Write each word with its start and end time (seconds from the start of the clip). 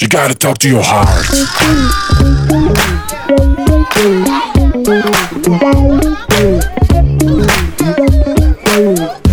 You 0.00 0.06
gotta 0.06 0.32
talk 0.32 0.58
to 0.58 0.68
your 0.68 0.82
heart. 0.82 1.26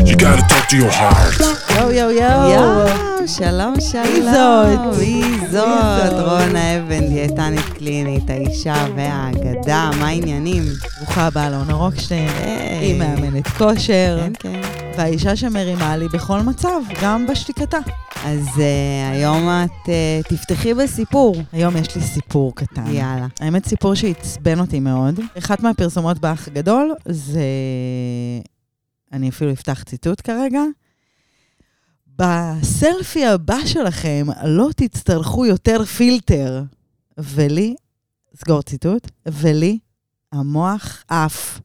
You 0.09 0.15
gotta 0.17 0.41
talk 0.49 0.67
to 0.69 0.75
your 0.75 0.89
heart. 0.89 1.41
יואו, 1.75 1.91
יואו, 1.91 2.11
יואו. 2.11 2.49
יואו, 2.49 2.87
שלום, 3.27 3.73
שלום. 3.79 4.03
מי 4.13 4.21
זאת? 4.21 4.97
מי 4.99 5.23
זאת? 5.51 6.13
רונה 6.13 6.77
אבן, 6.77 7.07
דיאטנית 7.07 7.65
קלינית, 7.77 8.29
האישה 8.29 8.85
והאגדה, 8.95 9.89
מה 9.99 10.07
העניינים? 10.07 10.63
ברוכה 10.97 11.27
הבאה 11.27 11.49
לאונה 11.49 11.73
רוקשטיין. 11.73 12.29
היא 12.81 12.99
מאמנת 12.99 13.47
כושר, 13.47 14.19
כן, 14.23 14.31
כן. 14.39 14.84
והאישה 14.97 15.35
שמרימה 15.35 15.97
לי 15.97 16.07
בכל 16.07 16.41
מצב, 16.41 16.81
גם 17.01 17.27
בשתיקתה. 17.27 17.77
אז 18.23 18.47
uh, 18.47 18.61
היום 19.11 19.49
את 19.49 19.71
uh, 19.85 20.29
תפתחי 20.29 20.73
בסיפור. 20.73 21.35
היום 21.51 21.77
יש 21.77 21.95
לי 21.95 22.01
סיפור 22.01 22.55
קטן. 22.55 22.87
יאללה. 22.87 23.27
האמת, 23.39 23.65
סיפור 23.65 23.95
שעצבן 23.95 24.59
אותי 24.59 24.79
מאוד. 24.79 25.19
אחת 25.37 25.59
מהפרסומות 25.63 26.19
באח 26.19 26.47
הגדול 26.47 26.93
זה... 27.07 27.43
אני 29.13 29.29
אפילו 29.29 29.51
אפתח 29.51 29.83
ציטוט 29.83 30.21
כרגע. 30.23 30.61
בסלפי 32.15 33.25
הבא 33.25 33.57
שלכם 33.65 34.27
לא 34.45 34.69
תצטרכו 34.75 35.45
יותר 35.45 35.85
פילטר. 35.85 36.63
ולי, 37.17 37.75
סגור 38.35 38.61
ציטוט, 38.61 39.11
ולי 39.25 39.79
המוח 40.31 41.03
עף. 41.07 41.61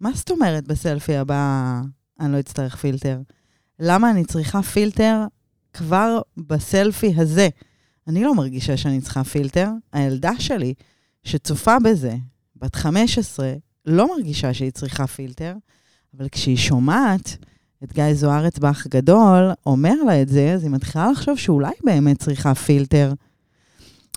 מה 0.00 0.10
זאת 0.14 0.30
אומרת 0.30 0.68
בסלפי 0.68 1.16
הבא 1.16 1.80
אני 2.20 2.32
לא 2.32 2.40
אצטרך 2.40 2.76
פילטר? 2.76 3.18
למה 3.80 4.10
אני 4.10 4.24
צריכה 4.24 4.62
פילטר 4.62 5.24
כבר 5.72 6.20
בסלפי 6.36 7.14
הזה? 7.16 7.48
אני 8.08 8.24
לא 8.24 8.34
מרגישה 8.34 8.76
שאני 8.76 9.00
צריכה 9.00 9.24
פילטר. 9.24 9.70
הילדה 9.92 10.32
שלי, 10.38 10.74
שצופה 11.24 11.78
בזה, 11.78 12.16
בת 12.56 12.74
15, 12.74 13.54
לא 13.86 14.16
מרגישה 14.16 14.54
שהיא 14.54 14.70
צריכה 14.70 15.06
פילטר, 15.06 15.54
אבל 16.16 16.28
כשהיא 16.28 16.56
שומעת 16.56 17.36
את 17.84 17.92
גיא 17.92 18.14
זוארץ 18.14 18.58
באח 18.58 18.86
גדול 18.86 19.50
אומר 19.66 19.94
לה 20.06 20.22
את 20.22 20.28
זה, 20.28 20.52
אז 20.52 20.62
היא 20.62 20.70
מתחילה 20.70 21.10
לחשוב 21.10 21.38
שאולי 21.38 21.72
באמת 21.84 22.18
צריכה 22.18 22.54
פילטר. 22.54 23.12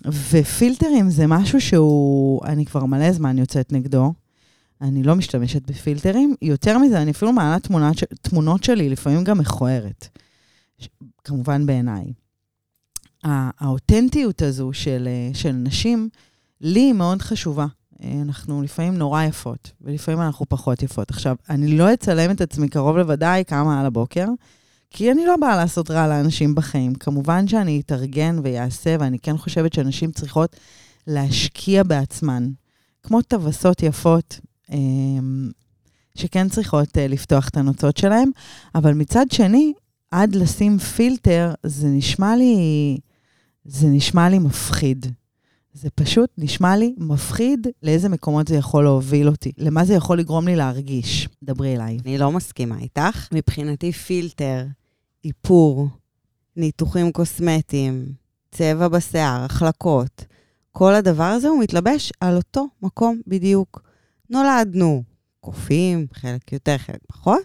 ופילטרים 0.06 1.10
זה 1.10 1.28
משהו 1.28 1.62
שהוא, 1.62 2.46
אני 2.46 2.66
כבר 2.66 2.86
מלא 2.86 3.12
זמן 3.12 3.38
יוצאת 3.38 3.72
נגדו. 3.72 4.14
אני 4.82 5.04
לא 5.04 5.16
משתמשת 5.16 5.62
בפילטרים. 5.72 6.36
יותר 6.42 6.78
מזה, 6.78 7.02
אני 7.02 7.12
אפילו 7.12 7.34
מעלה 7.34 7.60
תמונות, 7.60 7.98
תמונות 8.22 8.64
שלי, 8.64 8.90
לפעמים 8.90 9.24
גם 9.24 9.38
מכוערת. 9.38 10.08
כמובן 11.24 11.66
בעיניי. 11.66 12.14
הא- 13.24 13.50
האותנטיות 13.60 14.42
הזו 14.42 14.74
של, 14.74 15.08
אה, 15.08 15.34
של 15.34 15.52
נשים, 15.52 16.10
לי 16.62 16.80
היא 16.80 16.94
מאוד 16.94 17.22
חשובה. 17.22 17.66
אה, 18.04 18.22
אנחנו 18.22 18.62
לפעמים 18.62 18.98
נורא 18.98 19.24
יפות, 19.24 19.72
ולפעמים 19.82 20.22
אנחנו 20.22 20.46
פחות 20.50 20.84
יפות. 20.84 21.10
עכשיו, 21.10 21.36
אני 21.50 21.78
לא 21.78 21.94
אצלם 21.94 22.32
את 22.32 22.42
עצמי 22.42 22.70
קרוב 22.70 22.98
לוודאי 22.98 23.44
כמה 23.48 23.80
על 23.80 23.86
הבוקר, 23.86 24.28
כי 24.90 25.12
אני 25.12 25.26
לא 25.26 25.36
באה 25.38 25.56
לעשות 25.56 25.92
רע 25.92 26.08
לאנשים 26.08 26.56
בחיים. 26.56 26.96
כמובן 26.96 27.48
שאני 27.48 27.82
אתארגן 27.86 28.40
ואעשה, 28.44 28.96
ואני 29.00 29.20
כן 29.20 29.38
חושבת 29.38 29.74
שאנשים 29.74 30.12
צריכות 30.12 30.56
להשקיע 31.08 31.84
בעצמן. 31.84 32.50
כמו 33.04 33.22
טווסות 33.22 33.84
יפות, 33.84 34.40
שכן 36.16 36.50
צריכות 36.50 36.98
אה, 36.98 37.08
לפתוח 37.08 37.50
את 37.50 37.58
הנוצות 37.58 37.98
שלהם, 37.98 38.30
אבל 38.76 38.94
מצד 38.94 39.26
שני, 39.32 39.74
עד 40.12 40.36
לשים 40.36 40.78
פילטר, 40.78 41.54
זה 41.64 41.88
נשמע 41.88 42.36
לי, 42.36 42.98
זה 43.66 43.88
נשמע 43.88 44.30
לי 44.30 44.40
מפחיד. 44.40 45.06
זה 45.74 45.90
פשוט 45.96 46.30
נשמע 46.38 46.78
לי 46.78 46.96
מפחיד 46.98 47.68
לאיזה 47.84 48.10
מקומות 48.10 48.48
זה 48.48 48.56
יכול 48.56 48.84
להוביל 48.84 49.28
אותי, 49.28 49.52
למה 49.58 49.86
זה 49.86 49.94
יכול 49.94 50.20
לגרום 50.20 50.48
לי 50.48 50.56
להרגיש. 50.56 51.30
דברי 51.44 51.76
אליי. 51.76 51.98
אני 52.06 52.18
לא 52.18 52.32
מסכימה 52.32 52.80
איתך. 52.80 53.28
מבחינתי 53.32 53.92
פילטר, 53.92 54.66
איפור, 55.26 55.88
ניתוחים 56.56 57.12
קוסמטיים, 57.12 58.06
צבע 58.52 58.88
בשיער, 58.88 59.46
החלקות, 59.46 60.26
כל 60.72 60.96
הדבר 60.96 61.24
הזה 61.24 61.48
הוא 61.48 61.64
מתלבש 61.64 62.12
על 62.20 62.36
אותו 62.36 62.68
מקום 62.82 63.22
בדיוק. 63.28 63.89
נולדנו 64.30 65.04
קופים, 65.40 66.06
חלק 66.14 66.52
יותר, 66.54 66.78
חלק 66.78 67.00
פחות. 67.08 67.42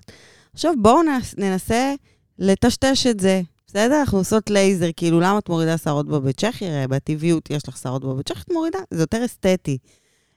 עכשיו 0.55 0.75
בואו 0.83 1.03
נס- 1.03 1.35
ננסה 1.39 1.95
לטשטש 2.39 3.07
את 3.07 3.21
זה. 3.21 3.43
בסדר? 3.67 4.01
אנחנו 4.01 4.19
עושות 4.19 4.51
לייזר, 4.51 4.89
כאילו, 4.97 5.21
למה 5.21 5.39
את 5.39 5.49
מורידה 5.49 5.79
שערות 5.79 6.09
בבית 6.09 6.41
צ'כי? 6.41 6.67
הרי 6.67 6.87
בטבעיות 6.87 7.51
יש 7.51 7.69
לך 7.69 7.77
שערות 7.77 8.05
בבית 8.05 8.29
צ'כי, 8.29 8.41
את 8.41 8.53
מורידה, 8.53 8.79
זה 8.91 9.01
יותר 9.03 9.25
אסתטי. 9.25 9.79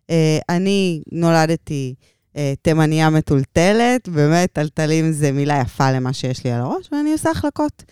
אה, 0.10 0.38
אני 0.50 1.02
נולדתי 1.12 1.96
אה, 2.38 2.54
תימניה 2.62 3.10
מטולטלת, 3.10 4.10
באמת, 4.10 4.52
טלטלים 4.54 5.12
זה 5.12 5.32
מילה 5.32 5.62
יפה 5.62 5.92
למה 5.92 6.14
שיש 6.14 6.44
לי 6.44 6.52
על 6.52 6.62
הראש, 6.62 6.90
ואני 6.92 7.12
עושה 7.14 7.32
החלקות. 7.32 7.84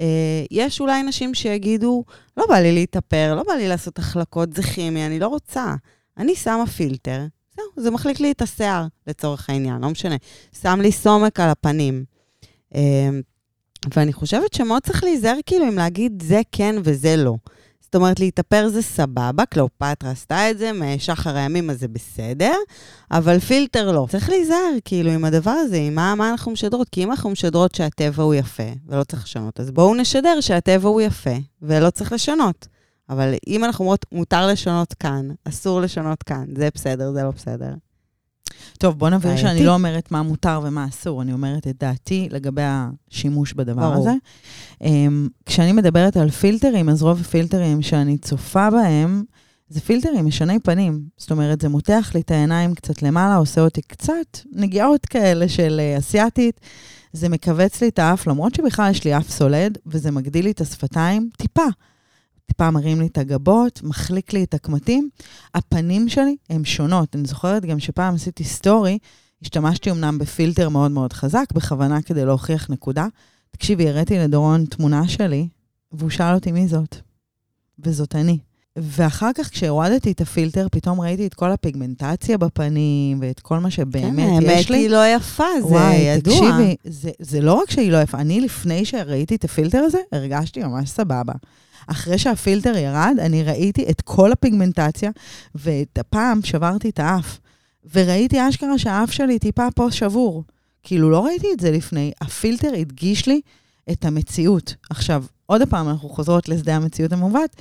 אה, 0.00 0.06
יש 0.50 0.80
אולי 0.80 1.02
נשים 1.02 1.34
שיגידו, 1.34 2.04
לא 2.36 2.44
בא 2.48 2.58
לי 2.58 2.72
להתאפר, 2.72 3.34
לא 3.36 3.42
בא 3.42 3.52
לי 3.52 3.68
לעשות 3.68 3.98
החלקות, 3.98 4.52
זה 4.52 4.62
כימי, 4.62 5.06
אני 5.06 5.18
לא 5.18 5.26
רוצה. 5.28 5.74
אני 6.18 6.34
שמה 6.36 6.66
פילטר, 6.66 7.26
זהו, 7.56 7.66
זה 7.76 7.90
מחליק 7.90 8.20
לי 8.20 8.30
את 8.30 8.42
השיער, 8.42 8.86
לצורך 9.06 9.50
העניין, 9.50 9.80
לא 9.80 9.90
משנה. 9.90 10.16
שם 10.62 10.80
לי 10.82 10.92
סומק 10.92 11.40
על 11.40 11.48
הפנים. 11.48 12.04
אה, 12.74 13.08
ואני 13.96 14.12
חושבת 14.12 14.54
שמאוד 14.54 14.82
צריך 14.82 15.04
להיזהר 15.04 15.36
כאילו 15.46 15.68
אם 15.68 15.74
להגיד 15.74 16.22
זה 16.22 16.40
כן 16.52 16.74
וזה 16.84 17.16
לא. 17.16 17.34
זאת 17.80 17.94
אומרת, 17.94 18.20
להתאפר 18.20 18.68
זה 18.68 18.82
סבבה, 18.82 19.46
קליאופטרה 19.46 20.10
עשתה 20.10 20.50
את 20.50 20.58
זה, 20.58 20.70
משחר 20.72 21.36
הימים 21.36 21.70
אז 21.70 21.80
זה 21.80 21.88
בסדר, 21.88 22.54
אבל 23.10 23.38
פילטר 23.38 23.92
לא. 23.92 24.06
צריך 24.10 24.28
להיזהר 24.28 24.76
כאילו 24.84 25.10
עם 25.10 25.24
הדבר 25.24 25.50
הזה, 25.50 25.76
עם 25.76 25.94
מה, 25.94 26.14
מה 26.14 26.30
אנחנו 26.30 26.52
משדרות, 26.52 26.88
כי 26.88 27.04
אם 27.04 27.10
אנחנו 27.10 27.30
משדרות 27.30 27.74
שהטבע 27.74 28.22
הוא 28.22 28.34
יפה 28.34 28.72
ולא 28.88 29.04
צריך 29.04 29.24
לשנות, 29.24 29.60
אז 29.60 29.70
בואו 29.70 29.94
נשדר 29.94 30.40
שהטבע 30.40 30.88
הוא 30.88 31.00
יפה 31.00 31.36
ולא 31.62 31.90
צריך 31.90 32.12
לשנות. 32.12 32.66
אבל 33.10 33.34
אם 33.46 33.64
אנחנו 33.64 33.84
אומרות, 33.84 34.06
מותר 34.12 34.46
לשנות 34.46 34.94
כאן, 34.94 35.28
אסור 35.44 35.80
לשנות 35.80 36.22
כאן, 36.22 36.44
זה 36.56 36.68
בסדר, 36.74 37.12
זה 37.12 37.22
לא 37.22 37.30
בסדר. 37.30 37.74
טוב, 38.78 38.98
בוא 38.98 39.10
נבהיר 39.10 39.34
בעייתי. 39.34 39.48
שאני 39.48 39.66
לא 39.66 39.74
אומרת 39.74 40.10
מה 40.10 40.22
מותר 40.22 40.60
ומה 40.64 40.86
אסור, 40.88 41.22
אני 41.22 41.32
אומרת 41.32 41.66
את 41.66 41.76
דעתי 41.80 42.28
לגבי 42.30 42.62
השימוש 42.64 43.52
בדבר 43.52 43.90
ברור. 43.90 44.08
הזה. 44.08 44.12
Um, 44.82 44.86
כשאני 45.46 45.72
מדברת 45.72 46.16
על 46.16 46.30
פילטרים, 46.30 46.88
אז 46.88 47.02
רוב 47.02 47.20
הפילטרים 47.20 47.82
שאני 47.82 48.18
צופה 48.18 48.70
בהם, 48.70 49.24
זה 49.68 49.80
פילטרים 49.80 50.26
משני 50.26 50.58
פנים. 50.58 51.04
זאת 51.16 51.30
אומרת, 51.30 51.60
זה 51.60 51.68
מותח 51.68 52.10
לי 52.14 52.20
את 52.20 52.30
העיניים 52.30 52.74
קצת 52.74 53.02
למעלה, 53.02 53.36
עושה 53.36 53.60
אותי 53.60 53.82
קצת 53.82 54.38
נגיעות 54.52 55.06
כאלה 55.06 55.48
של 55.48 55.80
uh, 55.80 55.98
אסיאתית. 55.98 56.60
זה 57.12 57.28
מכווץ 57.28 57.82
לי 57.82 57.88
את 57.88 57.98
האף, 57.98 58.26
למרות 58.26 58.54
שבכלל 58.54 58.90
יש 58.90 59.04
לי 59.04 59.16
אף 59.16 59.30
סולד, 59.30 59.78
וזה 59.86 60.10
מגדיל 60.10 60.44
לי 60.44 60.50
את 60.50 60.60
השפתיים 60.60 61.30
טיפה. 61.36 61.66
טיפה 62.46 62.70
מרים 62.70 63.00
לי 63.00 63.06
את 63.06 63.18
הגבות, 63.18 63.80
מחליק 63.82 64.32
לי 64.32 64.44
את 64.44 64.54
הקמטים. 64.54 65.08
הפנים 65.54 66.08
שלי 66.08 66.36
הן 66.50 66.64
שונות. 66.64 67.16
אני 67.16 67.26
זוכרת 67.26 67.64
גם 67.64 67.80
שפעם 67.80 68.14
עשיתי 68.14 68.44
סטורי, 68.44 68.98
השתמשתי 69.42 69.90
אמנם 69.90 70.18
בפילטר 70.18 70.68
מאוד 70.68 70.90
מאוד 70.90 71.12
חזק, 71.12 71.44
בכוונה 71.54 72.02
כדי 72.02 72.24
להוכיח 72.24 72.70
נקודה. 72.70 73.06
תקשיבי, 73.50 73.88
הראיתי 73.88 74.18
לדורון 74.18 74.64
תמונה 74.64 75.08
שלי, 75.08 75.48
והוא 75.92 76.10
שאל 76.10 76.34
אותי 76.34 76.52
מי 76.52 76.68
זאת. 76.68 76.96
וזאת 77.78 78.14
אני. 78.14 78.38
ואחר 78.76 79.30
כך, 79.34 79.50
כשהורדתי 79.50 80.12
את 80.12 80.20
הפילטר, 80.20 80.66
פתאום 80.72 81.00
ראיתי 81.00 81.26
את 81.26 81.34
כל 81.34 81.50
הפיגמנטציה 81.52 82.38
בפנים, 82.38 83.18
ואת 83.20 83.40
כל 83.40 83.58
מה 83.58 83.70
שבאמת 83.70 84.40
כן, 84.40 84.42
יש 84.42 84.50
האמת 84.50 84.70
לי. 84.70 84.78
היא 84.78 84.90
לא 84.90 85.06
יפה, 85.16 85.44
זה 85.60 85.66
וואי, 85.66 85.96
ידוע. 85.96 86.34
תקשיבי, 86.34 86.76
זה, 86.84 87.10
זה 87.18 87.40
לא 87.40 87.52
רק 87.52 87.70
שהיא 87.70 87.92
לא 87.92 88.02
יפה, 88.02 88.18
אני 88.18 88.40
לפני 88.40 88.84
שראיתי 88.84 89.34
את 89.34 89.44
הפילטר 89.44 89.78
הזה, 89.78 89.98
הרגשתי 90.12 90.62
ממש 90.62 90.90
סבבה. 90.90 91.32
אחרי 91.86 92.18
שהפילטר 92.18 92.76
ירד, 92.76 93.16
אני 93.18 93.42
ראיתי 93.42 93.84
את 93.90 94.00
כל 94.00 94.32
הפיגמנטציה, 94.32 95.10
ואת 95.54 95.98
הפעם 95.98 96.42
שברתי 96.42 96.88
את 96.88 96.98
האף. 96.98 97.38
וראיתי 97.92 98.48
אשכרה 98.48 98.78
שהאף 98.78 99.12
שלי 99.12 99.38
טיפה 99.38 99.68
פה 99.74 99.90
שבור. 99.90 100.44
כאילו, 100.82 101.10
לא 101.10 101.24
ראיתי 101.24 101.46
את 101.52 101.60
זה 101.60 101.70
לפני. 101.70 102.12
הפילטר 102.20 102.72
הדגיש 102.78 103.26
לי 103.26 103.40
את 103.92 104.04
המציאות. 104.04 104.74
עכשיו, 104.90 105.24
עוד 105.46 105.62
פעם, 105.68 105.88
אנחנו 105.88 106.08
חוזרות 106.08 106.48
לשדה 106.48 106.76
המציאות 106.76 107.12
המעוות, 107.12 107.56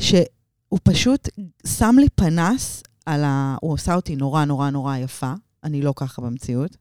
שהוא 0.00 0.78
פשוט 0.82 1.28
שם 1.66 1.96
לי 1.98 2.08
פנס 2.14 2.82
על 3.06 3.24
ה... 3.24 3.56
הוא 3.60 3.72
עושה 3.72 3.94
אותי 3.94 4.16
נורא 4.16 4.44
נורא 4.44 4.70
נורא 4.70 4.96
יפה, 4.96 5.32
אני 5.64 5.82
לא 5.82 5.92
ככה 5.96 6.22
במציאות, 6.22 6.76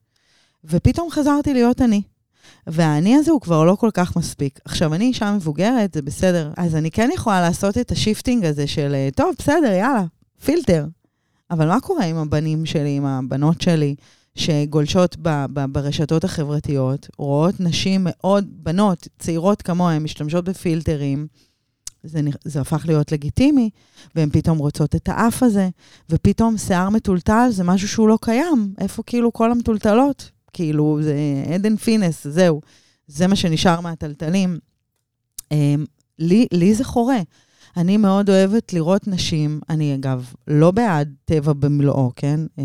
ופתאום 0.63 1.11
חזרתי 1.11 1.53
להיות 1.53 1.81
אני. 1.81 2.01
והאני 2.67 3.15
הזה 3.15 3.31
הוא 3.31 3.41
כבר 3.41 3.63
לא 3.63 3.75
כל 3.75 3.89
כך 3.93 4.15
מספיק. 4.15 4.59
עכשיו, 4.65 4.93
אני 4.93 5.05
אישה 5.05 5.31
מבוגרת, 5.31 5.93
זה 5.93 6.01
בסדר, 6.01 6.51
אז 6.57 6.75
אני 6.75 6.91
כן 6.91 7.09
יכולה 7.13 7.41
לעשות 7.41 7.77
את 7.77 7.91
ה 7.91 7.97
shifting 7.97 8.45
הזה 8.45 8.67
של, 8.67 8.91
אה, 8.95 9.09
טוב, 9.15 9.35
בסדר, 9.39 9.71
יאללה, 9.71 10.03
פילטר. 10.45 10.85
אבל 11.51 11.67
מה 11.67 11.79
קורה 11.79 12.05
עם 12.05 12.17
הבנים 12.17 12.65
שלי, 12.65 12.97
עם 12.97 13.05
הבנות 13.05 13.61
שלי, 13.61 13.95
שגולשות 14.35 15.15
ב- 15.21 15.45
ב- 15.53 15.65
ברשתות 15.65 16.23
החברתיות, 16.23 17.07
רואות 17.17 17.59
נשים 17.59 18.01
מאוד, 18.09 18.45
בנות 18.63 19.07
צעירות 19.19 19.61
כמוהן, 19.61 20.03
משתמשות 20.03 20.45
בפילטרים, 20.45 21.27
זה, 22.03 22.19
זה 22.43 22.61
הפך 22.61 22.85
להיות 22.87 23.11
לגיטימי, 23.11 23.69
והן 24.15 24.29
פתאום 24.29 24.57
רוצות 24.57 24.95
את 24.95 25.09
האף 25.09 25.43
הזה, 25.43 25.69
ופתאום 26.09 26.57
שיער 26.57 26.89
מתולתל 26.89 27.47
זה 27.49 27.63
משהו 27.63 27.87
שהוא 27.87 28.09
לא 28.09 28.17
קיים. 28.21 28.73
איפה 28.77 29.03
כאילו 29.03 29.33
כל 29.33 29.51
המתולתלות? 29.51 30.31
כאילו, 30.55 30.99
זה 31.01 31.15
עדן 31.53 31.75
פינס, 31.75 32.27
זהו. 32.27 32.61
זה 33.07 33.27
מה 33.27 33.35
שנשאר 33.35 33.81
מהטלטלים. 33.81 34.59
אמ, 35.51 35.85
לי, 36.19 36.47
לי 36.51 36.75
זה 36.75 36.83
חורה. 36.83 37.19
אני 37.77 37.97
מאוד 37.97 38.29
אוהבת 38.29 38.73
לראות 38.73 39.07
נשים, 39.07 39.59
אני 39.69 39.95
אגב 39.95 40.33
לא 40.47 40.71
בעד 40.71 41.13
טבע 41.25 41.53
במלואו, 41.53 42.11
כן? 42.15 42.39
אה, 42.59 42.63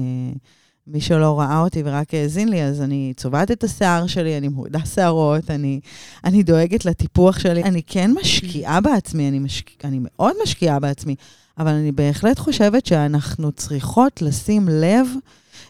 מי 0.87 1.01
שלא 1.01 1.41
ראה 1.41 1.61
אותי 1.61 1.83
ורק 1.85 2.15
האזין 2.15 2.49
לי, 2.49 2.63
אז 2.63 2.81
אני 2.81 3.13
צובעת 3.17 3.51
את 3.51 3.65
השיער 3.65 4.07
שלי, 4.07 4.39
אני 4.39 4.49
מורידה 4.49 4.87
שערות, 4.87 5.51
אני, 5.51 5.81
אני 6.25 6.43
דואגת 6.43 6.85
לטיפוח 6.85 7.39
שלי. 7.39 7.63
אני 7.63 7.83
כן 7.83 8.11
משקיעה 8.21 8.81
בעצמי, 8.81 9.29
אני, 9.29 9.39
משק... 9.39 9.85
אני 9.85 9.99
מאוד 10.03 10.35
משקיעה 10.43 10.81
בעצמי, 10.81 11.15
אבל 11.59 11.71
אני 11.71 11.93
בהחלט 11.93 12.39
חושבת 12.39 12.87
שאנחנו 12.87 13.53
צריכות 13.53 14.23
לשים 14.23 14.69
לב 14.69 15.07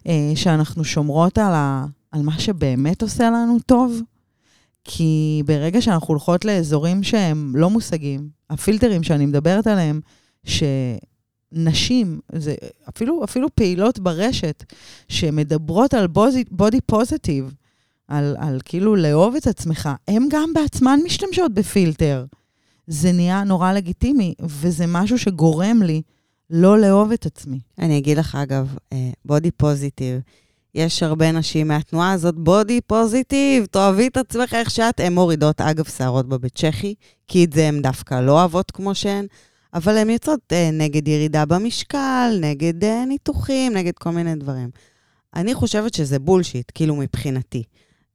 אה, 0.07 0.33
שאנחנו 0.35 0.85
שומרות 0.85 1.39
על, 1.39 1.53
ה... 1.55 1.85
על 2.13 2.23
מה 2.23 2.39
שבאמת 2.39 3.03
עושה 3.03 3.31
לנו 3.31 3.59
טוב. 3.67 4.01
כי 4.85 5.43
ברגע 5.47 5.83
שאנחנו 5.83 6.09
הולכות 6.09 6.45
לאזורים 6.45 7.03
שהם 7.03 7.53
לא 7.57 7.71
מושגים, 7.71 8.29
הפילטרים 8.51 9.03
שאני 9.03 9.27
מדברת 9.27 9.67
עליהם, 9.67 10.01
שנשים, 10.45 12.21
זה 12.33 12.55
אפילו, 12.89 13.25
אפילו 13.25 13.55
פעילות 13.55 13.99
ברשת, 13.99 14.65
שמדברות 15.09 15.95
על 15.95 16.07
בודי 16.51 16.81
פוזיטיב, 16.87 17.55
על, 18.09 18.37
על 18.39 18.61
כאילו 18.65 18.97
לאהוב 18.97 19.35
את 19.35 19.47
עצמך, 19.47 19.89
הם 20.09 20.27
גם 20.31 20.53
בעצמן 20.55 21.01
משתמשות 21.05 21.55
בפילטר. 21.55 22.25
זה 22.87 23.13
נהיה 23.13 23.45
נורא 23.45 23.73
לגיטימי, 23.73 24.35
וזה 24.41 24.85
משהו 24.89 25.19
שגורם 25.19 25.83
לי 25.83 26.03
לא 26.51 26.79
לאהוב 26.79 27.13
את 27.13 27.27
עצמי. 27.27 27.61
אני 27.79 27.99
אגיד 27.99 28.19
לך, 28.19 28.35
אגב, 28.35 28.77
body 29.25 29.51
positive. 29.51 30.21
יש 30.75 31.03
הרבה 31.03 31.33
נשים 31.33 31.69
מהתנועה 31.69 32.13
הזאת, 32.13 32.35
body 32.35 32.81
positive, 32.81 33.67
תאהבי 33.67 34.07
את 34.07 34.17
עצמך 34.17 34.55
איך 34.55 34.71
שאת. 34.71 35.01
הן 35.01 35.13
מורידות, 35.13 35.61
אגב, 35.61 35.85
שערות 35.85 36.29
בבית 36.29 36.55
שחי, 36.55 36.95
כי 37.29 37.45
את 37.45 37.53
זה 37.53 37.69
הן 37.69 37.83
דווקא 37.83 38.21
לא 38.21 38.33
אוהבות 38.33 38.71
כמו 38.71 38.95
שהן, 38.95 39.27
אבל 39.75 39.97
הן 39.97 40.11
יוצאות 40.11 40.41
אה, 40.53 40.71
נגד 40.73 41.09
ירידה 41.09 41.45
במשקל, 41.45 42.39
נגד 42.41 42.85
אה, 42.85 43.05
ניתוחים, 43.05 43.73
נגד 43.73 43.93
כל 43.99 44.11
מיני 44.11 44.35
דברים. 44.35 44.71
אני 45.35 45.55
חושבת 45.55 45.95
שזה 45.95 46.19
bullshit, 46.19 46.73
כאילו 46.75 46.97
מבחינתי. 46.97 47.63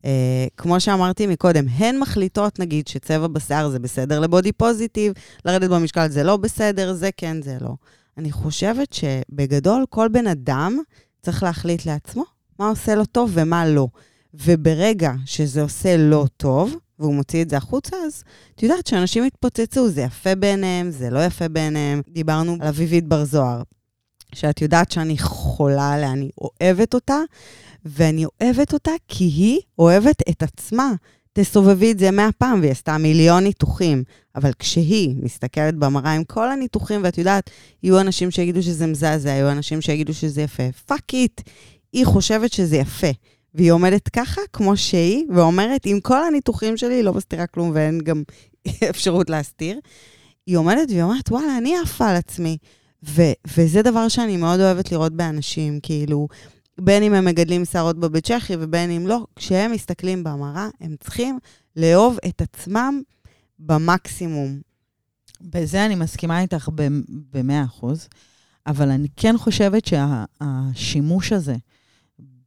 אה, 0.06 0.46
כמו 0.58 0.80
שאמרתי 0.80 1.28
מקודם, 1.28 1.66
הן 1.68 2.00
מחליטות, 2.00 2.60
נגיד, 2.60 2.88
שצבע 2.88 3.28
בשיער 3.28 3.70
זה 3.70 3.80
בסדר 3.80 4.20
ל 4.20 4.26
body 4.26 4.52
positive, 4.52 5.14
לרדת 5.46 5.70
במשקל 5.70 6.10
זה 6.10 6.24
לא 6.24 6.38
בסדר, 6.38 6.94
זה 6.94 7.10
כן, 7.18 7.42
זה 7.42 7.58
לא. 7.62 7.74
אני 8.18 8.32
חושבת 8.32 8.94
שבגדול, 8.94 9.86
כל 9.90 10.08
בן 10.08 10.28
אדם 10.28 10.78
צריך 11.22 11.44
להחליט 11.44 11.86
לעצמו 11.86 12.35
מה 12.60 12.70
עושה 12.70 12.96
לו 12.96 13.06
טוב 13.06 13.32
ומה 13.34 13.68
לא. 13.68 13.88
וברגע 14.34 15.12
שזה 15.26 15.62
עושה 15.62 15.98
לא 15.98 16.26
טוב, 16.38 16.76
והוא 17.00 17.14
מוציא 17.14 17.42
את 17.42 17.50
זה 17.50 17.58
החוצה, 17.58 17.96
אז 18.06 18.24
את 18.56 18.64
יודעת 18.64 18.88
שאנשים 18.88 19.24
התפוצצו, 19.24 19.90
זה 19.90 20.02
יפה 20.02 20.36
בעיניהם, 20.36 20.92
זה 20.92 21.10
לא 21.10 21.26
יפה 21.26 21.48
בעיניהם. 21.48 22.02
דיברנו 22.10 22.58
על 22.60 22.68
אביבית 22.68 23.08
בר 23.08 23.26
זוהר, 23.26 23.62
שאת 24.36 24.62
יודעת 24.62 24.92
שאני 24.92 25.18
חולה 25.18 25.94
עליה, 25.94 26.12
אני 26.12 26.30
אוהבת 26.38 26.94
אותה, 26.94 27.18
ואני 27.86 28.26
אוהבת 28.26 28.74
אותה 28.74 28.92
כי 29.08 29.24
היא 29.24 29.60
אוהבת 29.80 30.30
את 30.30 30.44
עצמה. 30.44 30.92
תסובבי 31.34 31.92
את 31.92 32.00
זה 32.00 32.12
מאה 32.12 32.30
פעם, 32.38 32.60
והיא 32.60 32.72
עשתה 32.72 32.98
מיליון 32.98 33.44
ניתוחים. 33.44 34.04
אבל 34.36 34.52
כשהיא 34.60 35.16
מסתכלת 35.20 35.76
במראה 35.76 36.12
עם 36.12 36.24
כל 36.24 36.52
הניתוחים, 36.52 37.02
ואת 37.04 37.18
יודעת, 37.18 37.50
יהיו 37.84 38.00
אנשים 38.02 38.32
שיגידו 38.32 38.64
שזה 38.64 38.88
מזעזע, 38.88 39.30
יהיו 39.30 39.52
אנשים 39.52 39.82
שיגידו 39.82 40.14
שזה 40.14 40.42
יפה. 40.42 40.64
fuck 40.86 41.14
it, 41.14 41.42
היא 41.96 42.06
חושבת 42.06 42.54
שזה 42.54 42.78
יפה. 42.78 43.08
והיא 43.54 43.72
עומדת 43.72 44.10
ככה, 44.10 44.42
כמו 44.54 44.78
שהיא, 44.78 45.26
ואומרת, 45.36 45.82
עם 45.86 46.00
כל 46.00 46.24
הניתוחים 46.24 46.78
שלי, 46.78 47.04
לא 47.04 47.14
מסתירה 47.14 47.48
כלום 47.48 47.72
ואין 47.74 48.00
גם 48.02 48.24
אפשרות 48.90 49.30
להסתיר. 49.30 49.80
היא 50.46 50.58
עומדת 50.58 50.90
והיא 50.90 51.04
אומרת, 51.04 51.32
וואלה, 51.32 51.58
אני 51.58 51.78
עפה 51.84 52.10
על 52.10 52.16
עצמי. 52.16 52.58
ו- 53.10 53.32
וזה 53.58 53.82
דבר 53.82 54.08
שאני 54.08 54.38
מאוד 54.38 54.60
אוהבת 54.60 54.92
לראות 54.92 55.14
באנשים, 55.14 55.80
כאילו, 55.84 56.28
בין 56.82 57.04
אם 57.04 57.14
הם 57.14 57.26
מגדלים 57.26 57.66
שערות 57.66 58.00
בבית 58.00 58.26
צ'כי 58.26 58.54
ובין 58.60 58.92
אם 58.92 59.08
לא, 59.08 59.26
כשהם 59.36 59.72
מסתכלים 59.72 60.24
במראה, 60.24 60.70
הם 60.82 60.96
צריכים 61.00 61.40
לאהוב 61.76 62.18
את 62.28 62.42
עצמם 62.42 63.02
במקסימום. 63.60 64.60
בזה 65.42 65.86
אני 65.86 65.96
מסכימה 65.96 66.42
איתך 66.42 66.70
במאה 67.34 67.64
אחוז, 67.64 68.08
אבל 68.68 68.90
אני 68.90 69.08
כן 69.16 69.38
חושבת 69.38 69.84
שהשימוש 69.86 71.30
שה- 71.30 71.36
הזה, 71.36 71.56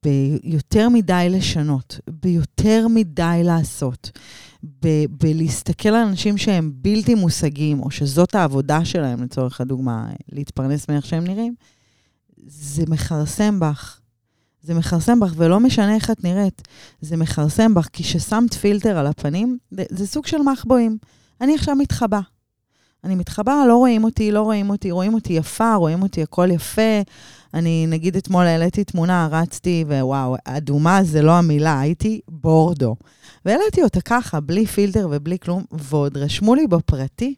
ביותר 0.03 0.89
מדי 0.89 1.27
לשנות, 1.31 2.01
ביותר 2.11 2.87
מדי 2.89 3.41
לעשות, 3.45 4.11
ב- 4.85 5.05
בלהסתכל 5.11 5.89
על 5.89 6.07
אנשים 6.07 6.39
שהם 6.39 6.73
בלתי 6.75 7.15
מושגים, 7.15 7.81
או 7.81 7.91
שזאת 7.91 8.35
העבודה 8.35 8.85
שלהם, 8.85 9.23
לצורך 9.23 9.61
הדוגמה, 9.61 10.07
להתפרנס 10.33 10.89
מאיך 10.89 11.07
שהם 11.07 11.25
נראים, 11.25 11.55
זה 12.47 12.85
מכרסם 12.89 13.61
בך. 13.61 14.01
זה 14.63 14.75
מכרסם 14.75 15.21
בך, 15.21 15.33
ולא 15.37 15.61
משנה 15.61 15.95
איך 15.95 16.11
את 16.11 16.25
נראית, 16.25 16.63
זה 17.01 17.17
מכרסם 17.17 17.75
בך, 17.75 17.89
כי 17.93 18.03
כששמת 18.03 18.55
פילטר 18.55 18.99
על 18.99 19.07
הפנים, 19.07 19.59
זה, 19.71 19.85
זה 19.91 20.07
סוג 20.07 20.27
של 20.27 20.39
מחבואים. 20.39 20.99
אני 21.41 21.55
עכשיו 21.55 21.77
מתחבא. 21.77 22.21
אני 23.05 23.15
מתחבא, 23.15 23.65
לא 23.69 23.77
רואים 23.77 24.05
אותי, 24.05 24.33
לא 24.33 24.43
רואים 24.43 24.71
אותי, 24.71 24.91
רואים 24.91 25.15
אותי 25.15 25.33
יפה, 25.33 25.75
רואים 25.75 26.03
אותי 26.03 26.23
הכל 26.23 26.51
יפה. 26.51 27.03
אני, 27.55 27.87
נגיד 27.89 28.17
אתמול 28.17 28.47
העליתי 28.47 28.85
תמונה, 28.85 29.29
רצתי, 29.31 29.85
ווואו, 29.89 30.37
אדומה 30.45 31.05
זה 31.05 31.23
לא 31.23 31.33
המילה, 31.33 31.81
הייתי 31.81 32.21
בורדו. 32.29 32.97
והעליתי 33.45 33.83
אותה 33.83 34.01
ככה, 34.01 34.41
בלי 34.41 34.67
פילטר 34.67 35.09
ובלי 35.11 35.39
כלום, 35.39 35.65
ועוד 35.73 36.17
רשמו 36.17 36.55
לי 36.55 36.67
בפרטי, 36.67 37.35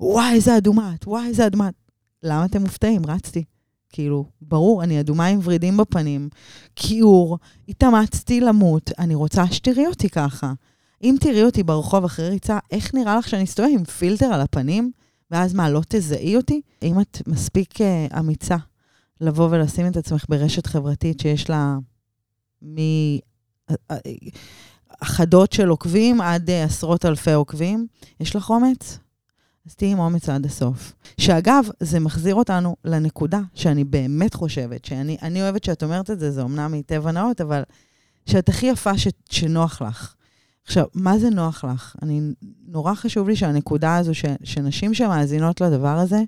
וואי, 0.00 0.34
איזה 0.34 0.56
אדומה 0.56 0.92
את, 0.94 1.06
וואי, 1.06 1.26
איזה 1.26 1.46
אדומה 1.46 1.68
את. 1.68 1.74
למה 2.22 2.44
אתם 2.44 2.62
מופתעים? 2.62 3.06
רצתי. 3.06 3.44
כאילו, 3.88 4.24
ברור, 4.42 4.82
אני 4.82 5.00
אדומה 5.00 5.26
עם 5.26 5.40
ורידים 5.42 5.76
בפנים, 5.76 6.28
כיעור, 6.76 7.38
התאמצתי 7.68 8.40
למות, 8.40 8.90
אני 8.98 9.14
רוצה 9.14 9.46
שתראי 9.46 9.86
אותי 9.86 10.08
ככה. 10.08 10.52
אם 11.04 11.16
תראי 11.20 11.42
אותי 11.42 11.62
ברחוב 11.62 12.04
אחרי 12.04 12.28
ריצה, 12.28 12.58
איך 12.70 12.94
נראה 12.94 13.16
לך 13.16 13.28
שאני 13.28 13.44
אסתובב 13.44 13.68
עם 13.72 13.84
פילטר 13.84 14.26
על 14.26 14.40
הפנים? 14.40 14.92
ואז 15.30 15.54
מה, 15.54 15.70
לא 15.70 15.80
תזהי 15.88 16.36
אותי? 16.36 16.60
אם 16.82 17.00
את 17.00 17.18
מספיק 17.26 17.74
uh, 17.80 18.18
אמיצה 18.18 18.56
לבוא 19.20 19.48
ולשים 19.50 19.86
את 19.86 19.96
עצמך 19.96 20.24
ברשת 20.28 20.66
חברתית 20.66 21.20
שיש 21.20 21.50
לה 21.50 21.76
מאחדות 25.02 25.52
של 25.52 25.68
עוקבים 25.68 26.20
עד 26.20 26.50
uh, 26.50 26.52
עשרות 26.52 27.04
אלפי 27.04 27.32
עוקבים, 27.32 27.86
יש 28.20 28.36
לך 28.36 28.50
אומץ? 28.50 28.98
אז 29.66 29.74
תהיי 29.74 29.92
עם 29.92 29.98
אומץ 29.98 30.28
עד 30.28 30.46
הסוף. 30.46 30.92
שאגב, 31.20 31.64
זה 31.80 32.00
מחזיר 32.00 32.34
אותנו 32.34 32.76
לנקודה 32.84 33.40
שאני 33.54 33.84
באמת 33.84 34.34
חושבת, 34.34 34.84
שאני 34.84 35.16
אני 35.22 35.42
אוהבת 35.42 35.64
שאת 35.64 35.82
אומרת 35.82 36.10
את 36.10 36.20
זה, 36.20 36.30
זה 36.30 36.42
אמנם 36.42 36.72
מטבע 36.72 37.12
נאות, 37.12 37.40
אבל 37.40 37.62
שאת 38.26 38.48
הכי 38.48 38.66
יפה 38.66 38.98
ש, 38.98 39.08
שנוח 39.30 39.82
לך. 39.82 40.14
עכשיו, 40.64 40.86
מה 40.94 41.18
זה 41.18 41.30
נוח 41.30 41.64
לך? 41.64 41.96
אני, 42.02 42.20
נורא 42.66 42.94
חשוב 42.94 43.28
לי 43.28 43.36
שהנקודה 43.36 43.96
הזו, 43.96 44.14
ש, 44.14 44.24
שנשים 44.44 44.94
שמאזינות 44.94 45.60
לדבר 45.60 45.98
הזה, 45.98 46.22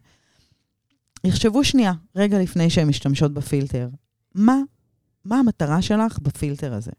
יחשבו 1.24 1.64
שנייה, 1.64 1.92
רגע 2.16 2.38
לפני 2.38 2.70
שהן 2.70 2.88
משתמשות 2.88 3.34
בפילטר. 3.34 3.88
מה, 4.34 4.56
מה 5.24 5.38
המטרה 5.38 5.82
שלך 5.82 6.18
בפילטר 6.18 6.74
הזה? 6.74 6.90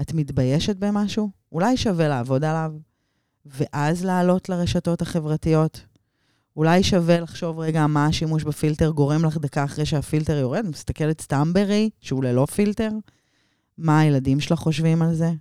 את 0.00 0.14
מתביישת 0.14 0.76
במשהו? 0.76 1.30
אולי 1.52 1.76
שווה 1.76 2.08
לעבוד 2.08 2.44
עליו, 2.44 2.72
ואז 3.46 4.04
לעלות 4.04 4.48
לרשתות 4.48 5.02
החברתיות. 5.02 5.80
אולי 6.56 6.82
שווה 6.82 7.20
לחשוב 7.20 7.58
רגע 7.58 7.86
מה 7.86 8.06
השימוש 8.06 8.44
בפילטר 8.44 8.90
גורם 8.90 9.24
לך 9.24 9.38
דקה 9.38 9.64
אחרי 9.64 9.86
שהפילטר 9.86 10.36
יורד, 10.36 10.66
מסתכלת 10.66 11.20
סתם 11.20 11.52
בראי, 11.52 11.90
שהוא 12.00 12.24
ללא 12.24 12.46
פילטר. 12.46 12.90
מה 13.78 14.00
הילדים 14.00 14.40
שלך 14.40 14.58
חושבים 14.58 15.02
על 15.02 15.14
זה? 15.14 15.32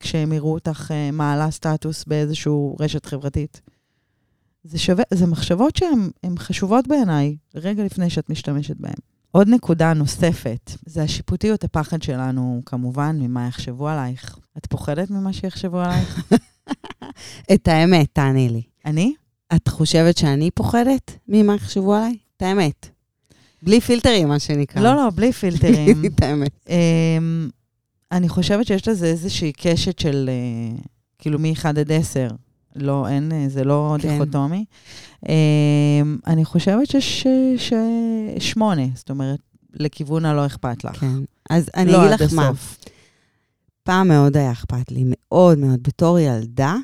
כשהם 0.00 0.32
יראו 0.32 0.54
אותך 0.54 0.90
uh, 0.90 1.14
מעלה 1.14 1.50
סטטוס 1.50 2.04
באיזושהי 2.04 2.52
רשת 2.80 3.06
חברתית. 3.06 3.60
זה 4.64 4.78
שווה, 4.78 5.04
זה 5.14 5.26
מחשבות 5.26 5.76
שהן 5.76 6.38
חשובות 6.38 6.88
בעיניי, 6.88 7.36
רגע 7.54 7.84
לפני 7.84 8.10
שאת 8.10 8.30
משתמשת 8.30 8.76
בהן. 8.76 8.94
עוד 9.32 9.48
נקודה 9.48 9.92
נוספת, 9.92 10.70
זה 10.86 11.02
השיפוטיות, 11.02 11.64
הפחד 11.64 12.02
שלנו, 12.02 12.62
כמובן, 12.66 13.16
ממה 13.20 13.46
יחשבו 13.48 13.88
עלייך. 13.88 14.38
את 14.58 14.66
פוחדת 14.66 15.10
ממה 15.10 15.32
שיחשבו 15.32 15.80
עלייך? 15.80 16.32
את 17.54 17.68
האמת, 17.68 18.08
תעני 18.12 18.48
לי. 18.48 18.62
אני? 18.86 19.14
את 19.56 19.68
חושבת 19.68 20.16
שאני 20.16 20.50
פוחדת 20.50 21.18
ממה 21.28 21.54
יחשבו 21.54 21.94
עליי? 21.94 22.16
את 22.36 22.42
האמת. 22.42 22.88
בלי 23.62 23.80
פילטרים, 23.80 24.28
מה 24.28 24.38
שנקרא. 24.38 24.82
לא, 24.82 24.94
לא, 24.94 25.10
בלי 25.14 25.32
פילטרים. 25.32 26.02
את 26.14 26.22
האמת. 26.22 26.66
אני 28.12 28.28
חושבת 28.28 28.66
שיש 28.66 28.88
לזה 28.88 29.06
איזושהי 29.06 29.52
קשת 29.52 29.98
של, 29.98 30.30
uh, 30.78 30.82
כאילו, 31.18 31.38
מ-1 31.38 31.68
עד 31.68 31.92
10. 31.92 32.28
לא, 32.76 33.08
אין, 33.08 33.32
אה, 33.32 33.48
זה 33.48 33.64
לא 33.64 33.96
כן. 34.00 34.08
דיכוטומי. 34.08 34.64
אה, 35.28 36.02
אני 36.26 36.44
חושבת 36.44 36.86
שש, 36.86 37.26
ש, 37.56 37.72
שמונה, 38.38 38.82
זאת 38.94 39.10
אומרת, 39.10 39.40
לכיוון 39.72 40.24
הלא 40.24 40.46
אכפת 40.46 40.84
לך. 40.84 40.96
כן. 40.96 41.18
אז 41.50 41.70
אני 41.76 41.92
לא 41.92 42.06
אגיד 42.06 42.20
לך 42.20 42.32
מה. 42.32 42.50
פעם 43.82 44.08
מאוד 44.08 44.36
היה 44.36 44.52
אכפת 44.52 44.90
לי, 44.92 45.04
מאוד 45.06 45.58
מאוד. 45.58 45.82
בתור 45.82 46.18
ילדה, 46.18 46.76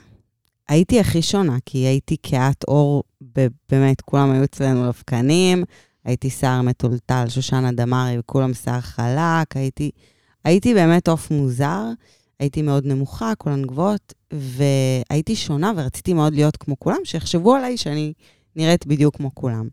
הייתי 0.69 1.01
הכי 1.01 1.23
שונה, 1.23 1.57
כי 1.67 1.79
הייתי 1.79 2.17
כהת 2.23 2.65
עור, 2.65 3.03
ב- 3.37 3.47
באמת, 3.69 4.01
כולם 4.01 4.31
היו 4.31 4.45
אצלנו 4.45 4.87
לבקנים, 4.87 5.65
הייתי 6.05 6.31
שיער 6.31 6.63
מטולטל, 6.63 7.25
שושנה 7.29 7.73
דמארי, 7.73 8.19
וכולם 8.19 8.55
שיער 8.55 8.81
חלק, 8.81 9.57
הייתי, 9.57 9.91
הייתי 10.47 10.75
באמת 10.75 11.09
עוף 11.09 11.31
מוזר, 11.31 11.83
הייתי 12.41 12.63
מאוד 12.63 12.87
נמוכה, 12.87 13.33
כולן 13.39 13.63
גבוהות, 13.63 14.15
והייתי 14.33 15.37
שונה 15.37 15.73
ורציתי 15.77 16.13
מאוד 16.13 16.35
להיות 16.35 16.57
כמו 16.57 16.79
כולם, 16.79 16.99
שיחשבו 17.05 17.55
עליי 17.55 17.77
שאני 17.77 18.13
נראית 18.57 18.87
בדיוק 18.87 19.17
כמו 19.17 19.31
כולם. 19.35 19.69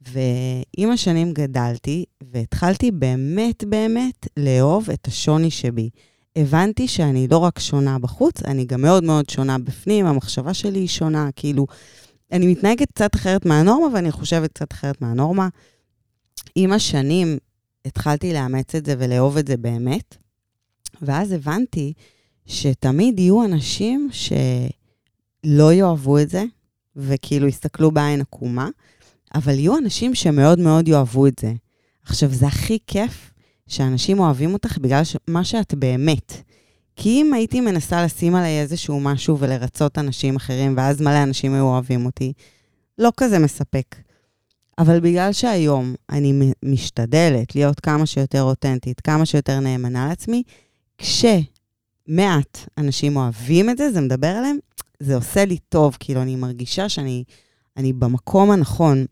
ועם 0.00 0.90
השנים 0.90 1.32
גדלתי, 1.32 2.04
והתחלתי 2.22 2.90
באמת 2.90 3.64
באמת 3.64 4.28
לאהוב 4.36 4.90
את 4.90 5.06
השוני 5.06 5.50
שבי. 5.50 5.90
הבנתי 6.36 6.88
שאני 6.88 7.28
לא 7.28 7.38
רק 7.38 7.58
שונה 7.58 7.98
בחוץ, 7.98 8.42
אני 8.42 8.64
גם 8.64 8.82
מאוד 8.82 9.04
מאוד 9.04 9.28
שונה 9.30 9.58
בפנים, 9.58 10.06
המחשבה 10.06 10.54
שלי 10.54 10.78
היא 10.78 10.88
שונה, 10.88 11.28
כאילו, 11.36 11.66
אני 12.32 12.46
מתנהגת 12.46 12.90
קצת 12.94 13.14
אחרת 13.14 13.46
מהנורמה, 13.46 13.94
ואני 13.94 14.12
חושבת 14.12 14.52
קצת 14.52 14.72
אחרת 14.72 15.00
מהנורמה. 15.00 15.48
עם 16.54 16.72
השנים 16.72 17.38
התחלתי 17.84 18.32
לאמץ 18.32 18.74
את 18.74 18.86
זה 18.86 18.94
ולאהוב 18.98 19.36
את 19.36 19.46
זה 19.46 19.56
באמת, 19.56 20.16
ואז 21.02 21.32
הבנתי 21.32 21.92
שתמיד 22.46 23.18
יהיו 23.18 23.44
אנשים 23.44 24.08
שלא 24.12 25.72
יאהבו 25.72 26.18
את 26.18 26.30
זה, 26.30 26.44
וכאילו 26.96 27.48
יסתכלו 27.48 27.90
בעין 27.90 28.20
עקומה, 28.20 28.68
אבל 29.34 29.58
יהיו 29.58 29.78
אנשים 29.78 30.14
שמאוד 30.14 30.58
מאוד 30.58 30.88
יאהבו 30.88 31.26
את 31.26 31.38
זה. 31.40 31.52
עכשיו, 32.02 32.28
זה 32.28 32.46
הכי 32.46 32.78
כיף 32.86 33.30
שאנשים 33.66 34.18
אוהבים 34.18 34.52
אותך 34.52 34.78
בגלל. 34.78 35.02
מה 35.28 35.44
שאת 35.44 35.74
באמת. 35.74 36.32
כי 36.96 37.08
אם 37.08 37.32
הייתי 37.32 37.60
מנסה 37.60 38.04
לשים 38.04 38.34
עליי 38.34 38.60
איזשהו 38.60 39.00
משהו 39.00 39.38
ולרצות 39.38 39.98
אנשים 39.98 40.36
אחרים, 40.36 40.74
ואז 40.76 41.00
מלא 41.00 41.22
אנשים 41.22 41.54
היו 41.54 41.64
אוהבים 41.64 42.06
אותי, 42.06 42.32
לא 42.98 43.12
כזה 43.16 43.38
מספק. 43.38 43.96
אבל 44.78 45.00
בגלל 45.00 45.32
שהיום 45.32 45.94
אני 46.10 46.52
משתדלת 46.64 47.54
להיות 47.54 47.80
כמה 47.80 48.06
שיותר 48.06 48.42
אותנטית, 48.42 49.00
כמה 49.00 49.26
שיותר 49.26 49.60
נאמנה 49.60 50.08
לעצמי, 50.08 50.42
כשמעט 50.98 52.58
אנשים 52.78 53.16
אוהבים 53.16 53.70
את 53.70 53.78
זה, 53.78 53.92
זה 53.92 54.00
מדבר 54.00 54.28
עליהם, 54.28 54.56
זה 55.00 55.14
עושה 55.14 55.44
לי 55.44 55.58
טוב, 55.68 55.96
כאילו 56.00 56.22
אני 56.22 56.36
מרגישה 56.36 56.88
שאני 56.88 57.24
אני 57.76 57.92
במקום 57.92 58.50
הנכון. 58.50 59.04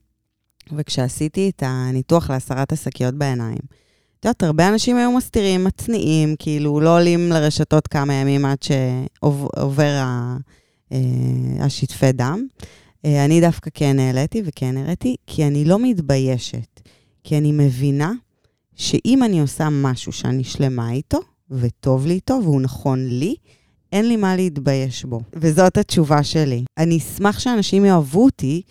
וכשעשיתי 0.76 1.50
את 1.57 1.62
הניתוח 1.66 2.31
להסרת 2.31 2.73
השקיות 2.73 3.14
בעיניים, 3.14 3.59
את 4.23 4.25
יודעת, 4.25 4.42
הרבה 4.42 4.69
אנשים 4.69 4.97
היו 4.97 5.12
מסתירים, 5.12 5.64
מצניעים, 5.64 6.35
כאילו 6.38 6.81
לא 6.81 6.97
עולים 6.97 7.28
לרשתות 7.28 7.88
כמה 7.88 8.14
ימים 8.14 8.45
עד 8.45 8.59
שעובר 8.62 10.02
אה, 10.92 10.97
השטפי 11.61 12.12
דם. 12.12 12.47
אה, 13.04 13.25
אני 13.25 13.40
דווקא 13.40 13.71
כן 13.75 13.99
העליתי 13.99 14.42
וכן 14.44 14.76
הראיתי, 14.76 15.16
כי 15.26 15.47
אני 15.47 15.64
לא 15.64 15.78
מתביישת. 15.78 16.80
כי 17.25 17.38
אני 17.38 17.52
מבינה 17.52 18.12
שאם 18.75 19.23
אני 19.23 19.40
עושה 19.40 19.68
משהו 19.71 20.12
שאני 20.12 20.44
שלמה 20.44 20.92
איתו, 20.92 21.21
וטוב 21.50 22.06
לי 22.06 22.14
איתו, 22.14 22.38
והוא 22.42 22.61
נכון 22.61 23.06
לי, 23.09 23.35
אין 23.92 24.09
לי 24.09 24.16
מה 24.16 24.37
להתבייש 24.37 25.04
בו. 25.04 25.21
וזאת 25.37 25.76
התשובה 25.76 26.23
שלי. 26.23 26.64
אני 26.78 26.99
אשמח 26.99 27.38
שאנשים 27.38 27.85
יאהבו 27.85 28.25
אותי, 28.25 28.62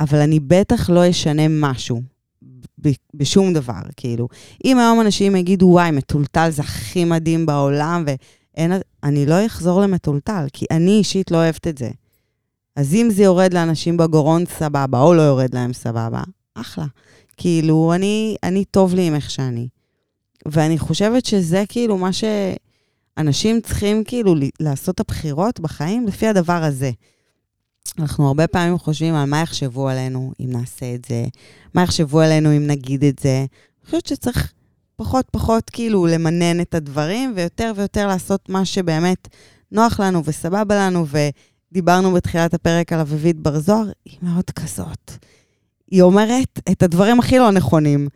אבל 0.00 0.18
אני 0.18 0.40
בטח 0.40 0.90
לא 0.90 1.10
אשנה 1.10 1.42
משהו. 1.48 2.02
בשום 3.14 3.52
דבר, 3.52 3.80
כאילו. 3.96 4.28
אם 4.64 4.78
היום 4.78 5.00
אנשים 5.00 5.36
יגידו, 5.36 5.66
וואי, 5.66 5.90
מטולטל 5.90 6.50
זה 6.50 6.62
הכי 6.62 7.04
מדהים 7.04 7.46
בעולם, 7.46 8.04
ואין... 8.06 8.72
אני 9.04 9.26
לא 9.26 9.46
אחזור 9.46 9.80
למטולטל, 9.80 10.46
כי 10.52 10.66
אני 10.70 10.90
אישית 10.90 11.30
לא 11.30 11.36
אוהבת 11.36 11.66
את 11.66 11.78
זה. 11.78 11.90
אז 12.78 12.94
אם 12.94 13.08
זה 13.12 13.22
יורד 13.22 13.54
לאנשים 13.54 13.96
בגרון, 13.96 14.44
סבבה, 14.46 15.00
או 15.00 15.14
לא 15.14 15.22
יורד 15.22 15.54
להם, 15.54 15.72
סבבה, 15.72 16.22
אחלה. 16.54 16.84
כאילו, 17.36 17.92
אני, 17.94 18.36
אני 18.42 18.64
טוב 18.64 18.94
לי 18.94 19.06
עם 19.06 19.14
איך 19.14 19.30
שאני. 19.30 19.68
ואני 20.48 20.78
חושבת 20.78 21.24
שזה 21.24 21.64
כאילו 21.68 21.98
מה 21.98 22.10
שאנשים 22.12 23.60
צריכים 23.60 24.04
כאילו 24.04 24.34
לעשות 24.60 24.94
את 24.94 25.00
הבחירות 25.00 25.60
בחיים 25.60 26.06
לפי 26.06 26.26
הדבר 26.26 26.64
הזה. 26.64 26.90
אנחנו 27.98 28.26
הרבה 28.26 28.46
פעמים 28.46 28.78
חושבים 28.78 29.14
על 29.14 29.28
מה 29.28 29.40
יחשבו 29.40 29.88
עלינו 29.88 30.32
אם 30.40 30.50
נעשה 30.50 30.94
את 30.94 31.04
זה, 31.04 31.24
מה 31.74 31.82
יחשבו 31.82 32.20
עלינו 32.20 32.56
אם 32.56 32.66
נגיד 32.66 33.04
את 33.04 33.18
זה. 33.18 33.38
אני 33.38 33.84
חושבת 33.84 34.06
שצריך 34.06 34.52
פחות 34.96 35.26
פחות 35.30 35.70
כאילו 35.70 36.06
למנן 36.06 36.60
את 36.60 36.74
הדברים, 36.74 37.32
ויותר 37.36 37.72
ויותר 37.76 38.06
לעשות 38.06 38.48
מה 38.48 38.64
שבאמת 38.64 39.28
נוח 39.72 40.00
לנו 40.00 40.22
וסבבה 40.24 40.76
לנו, 40.76 41.06
ודיברנו 41.72 42.12
בתחילת 42.12 42.54
הפרק 42.54 42.92
על 42.92 43.00
אביבית 43.00 43.36
בר 43.36 43.58
זוהר, 43.58 43.90
היא 44.04 44.18
מאוד 44.22 44.50
כזאת. 44.50 45.12
היא 45.90 46.02
אומרת 46.02 46.60
את 46.72 46.82
הדברים 46.82 47.18
הכי 47.18 47.38
לא 47.38 47.50
נכונים. 47.50 48.08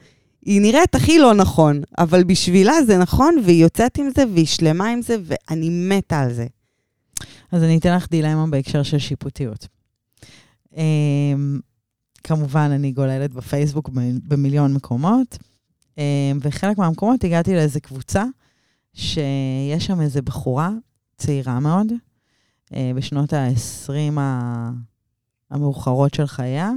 היא 0.43 0.61
נראית 0.61 0.95
הכי 0.95 1.19
לא 1.19 1.35
נכון, 1.35 1.83
אבל 1.99 2.25
בשבילה 2.25 2.83
זה 2.87 2.99
נכון, 2.99 3.35
והיא 3.45 3.63
יוצאת 3.63 3.99
עם 3.99 4.09
זה, 4.17 4.25
והיא 4.35 4.47
שלמה 4.47 4.89
עם 4.89 5.03
זה, 5.03 5.17
ואני 5.25 5.71
מתה 5.71 6.21
על 6.21 6.33
זה. 6.33 6.47
אז 7.53 7.63
אני 7.63 7.79
אתן 7.79 7.97
לך 7.97 8.11
דילמה 8.11 8.47
בהקשר 8.47 8.83
של 8.83 8.99
שיפוטיות. 8.99 9.69
אמ, 10.77 11.61
כמובן, 12.25 12.71
אני 12.75 12.93
גוללת 12.93 13.33
בפייסבוק 13.33 13.91
במיליון 14.29 14.75
מקומות, 14.75 15.39
אמ, 15.99 16.39
וחלק 16.41 16.79
מהמקומות 16.79 17.25
הגעתי 17.25 17.55
לאיזו 17.55 17.81
קבוצה, 17.83 18.25
שיש 18.95 19.87
שם 19.87 20.01
איזו 20.01 20.23
בחורה 20.23 20.71
צעירה 21.17 21.61
מאוד, 21.61 21.93
בשנות 22.97 23.33
ה-20 23.33 24.21
המאוחרות 25.51 26.15
של 26.15 26.27
חייה, 26.27 26.71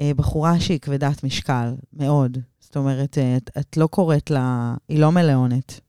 אה, 0.00 0.10
בחורה 0.16 0.60
שהיא 0.60 0.78
כבדת 0.78 1.24
משקל, 1.24 1.74
מאוד. 1.92 2.38
זאת 2.60 2.76
אומרת, 2.76 3.18
אה, 3.18 3.36
את, 3.36 3.50
את 3.58 3.76
לא 3.76 3.86
קוראת 3.86 4.30
לה, 4.30 4.74
היא 4.88 4.98
לא 4.98 5.12
מלאונת, 5.12 5.80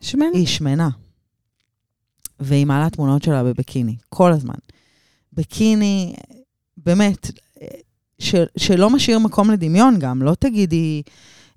שמנה. 0.00 0.26
היא 0.34 0.46
שמנה. 0.46 0.88
והיא 2.40 2.66
מעלה 2.66 2.90
תמונות 2.90 3.22
שלה 3.22 3.44
בבקיני, 3.44 3.96
כל 4.08 4.32
הזמן. 4.32 4.54
בקיני, 5.32 6.14
באמת, 6.76 7.30
ש, 8.18 8.34
שלא 8.56 8.90
משאיר 8.90 9.18
מקום 9.18 9.50
לדמיון 9.50 9.98
גם, 9.98 10.22
לא 10.22 10.34
תגידי, 10.34 11.02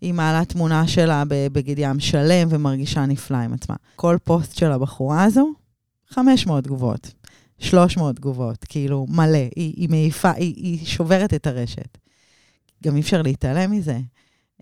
היא 0.02 0.14
מעלה 0.14 0.46
תמונה 0.46 0.88
שלה 0.88 1.24
בבגד 1.28 1.76
ים 1.78 2.00
שלם 2.00 2.48
ומרגישה 2.52 3.06
נפלא 3.06 3.38
עם 3.38 3.54
עצמה. 3.54 3.76
כל 3.96 4.18
פוסט 4.24 4.56
של 4.56 4.72
הבחורה 4.72 5.24
הזו, 5.24 5.54
500 6.12 6.64
תגובות, 6.64 7.14
300 7.60 8.16
תגובות, 8.16 8.66
כאילו, 8.70 9.06
מלא. 9.10 9.38
היא, 9.56 9.74
היא 9.78 9.90
מעיפה, 9.90 10.32
היא, 10.32 10.54
היא 10.56 10.86
שוברת 10.86 11.34
את 11.34 11.48
הרשת. 11.48 11.98
גם 12.84 12.96
אי 12.96 13.02
אפשר 13.02 13.22
להתעלם 13.22 13.72
מזה. 13.72 14.00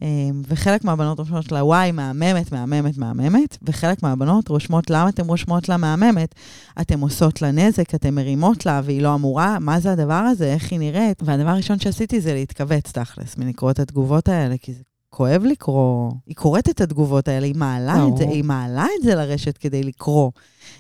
אמ, 0.02 0.42
וחלק 0.48 0.84
מהבנות 0.84 1.20
רושמות 1.20 1.52
לה, 1.52 1.66
וואי, 1.66 1.92
מהממת, 1.92 2.52
מהממת, 2.52 2.98
מהממת, 2.98 3.58
וחלק 3.62 4.04
מהבנות 4.04 4.48
רושמות, 4.48 4.90
למה 4.90 5.10
אתן 5.10 5.26
רושמות 5.26 5.70
לה 5.70 5.78
מהממת? 5.78 6.36
אתן 6.82 7.00
עושות 7.00 7.42
לה 7.42 7.52
נזק, 7.52 7.96
אתן 7.96 8.14
מרימות 8.14 8.66
לה, 8.66 8.82
והיא 8.84 9.02
לא 9.02 9.16
אמורה, 9.16 9.60
מה 9.60 9.80
זה 9.80 9.92
הדבר 9.92 10.14
הזה, 10.14 10.54
איך 10.54 10.72
היא 10.72 10.80
נראית? 10.80 11.24
והדבר 11.26 11.50
הראשון 11.50 11.80
שעשיתי 11.80 12.22
זה 12.22 12.34
להתכווץ, 12.34 12.92
תכלס, 12.92 13.38
מלקרוא 13.38 13.72
את 13.72 13.80
התגובות 13.80 14.30
האלה, 14.30 14.56
כי 14.58 14.74
זה 14.74 14.84
כואב 15.20 15.44
לקרוא. 15.44 16.12
היא 16.28 16.36
קוראת 16.36 16.70
את 16.70 16.82
התגובות 16.82 17.28
האלה, 17.28 17.46
היא 17.46 17.56
מעלה 17.56 18.08
את 18.08 18.18
זה. 18.18 18.24
היא 18.24 18.44
מעלה 18.44 18.86
את 19.00 19.04
זה 19.04 19.16
לרשת 19.16 19.58
כדי 19.58 19.84
לקרוא. 19.84 20.32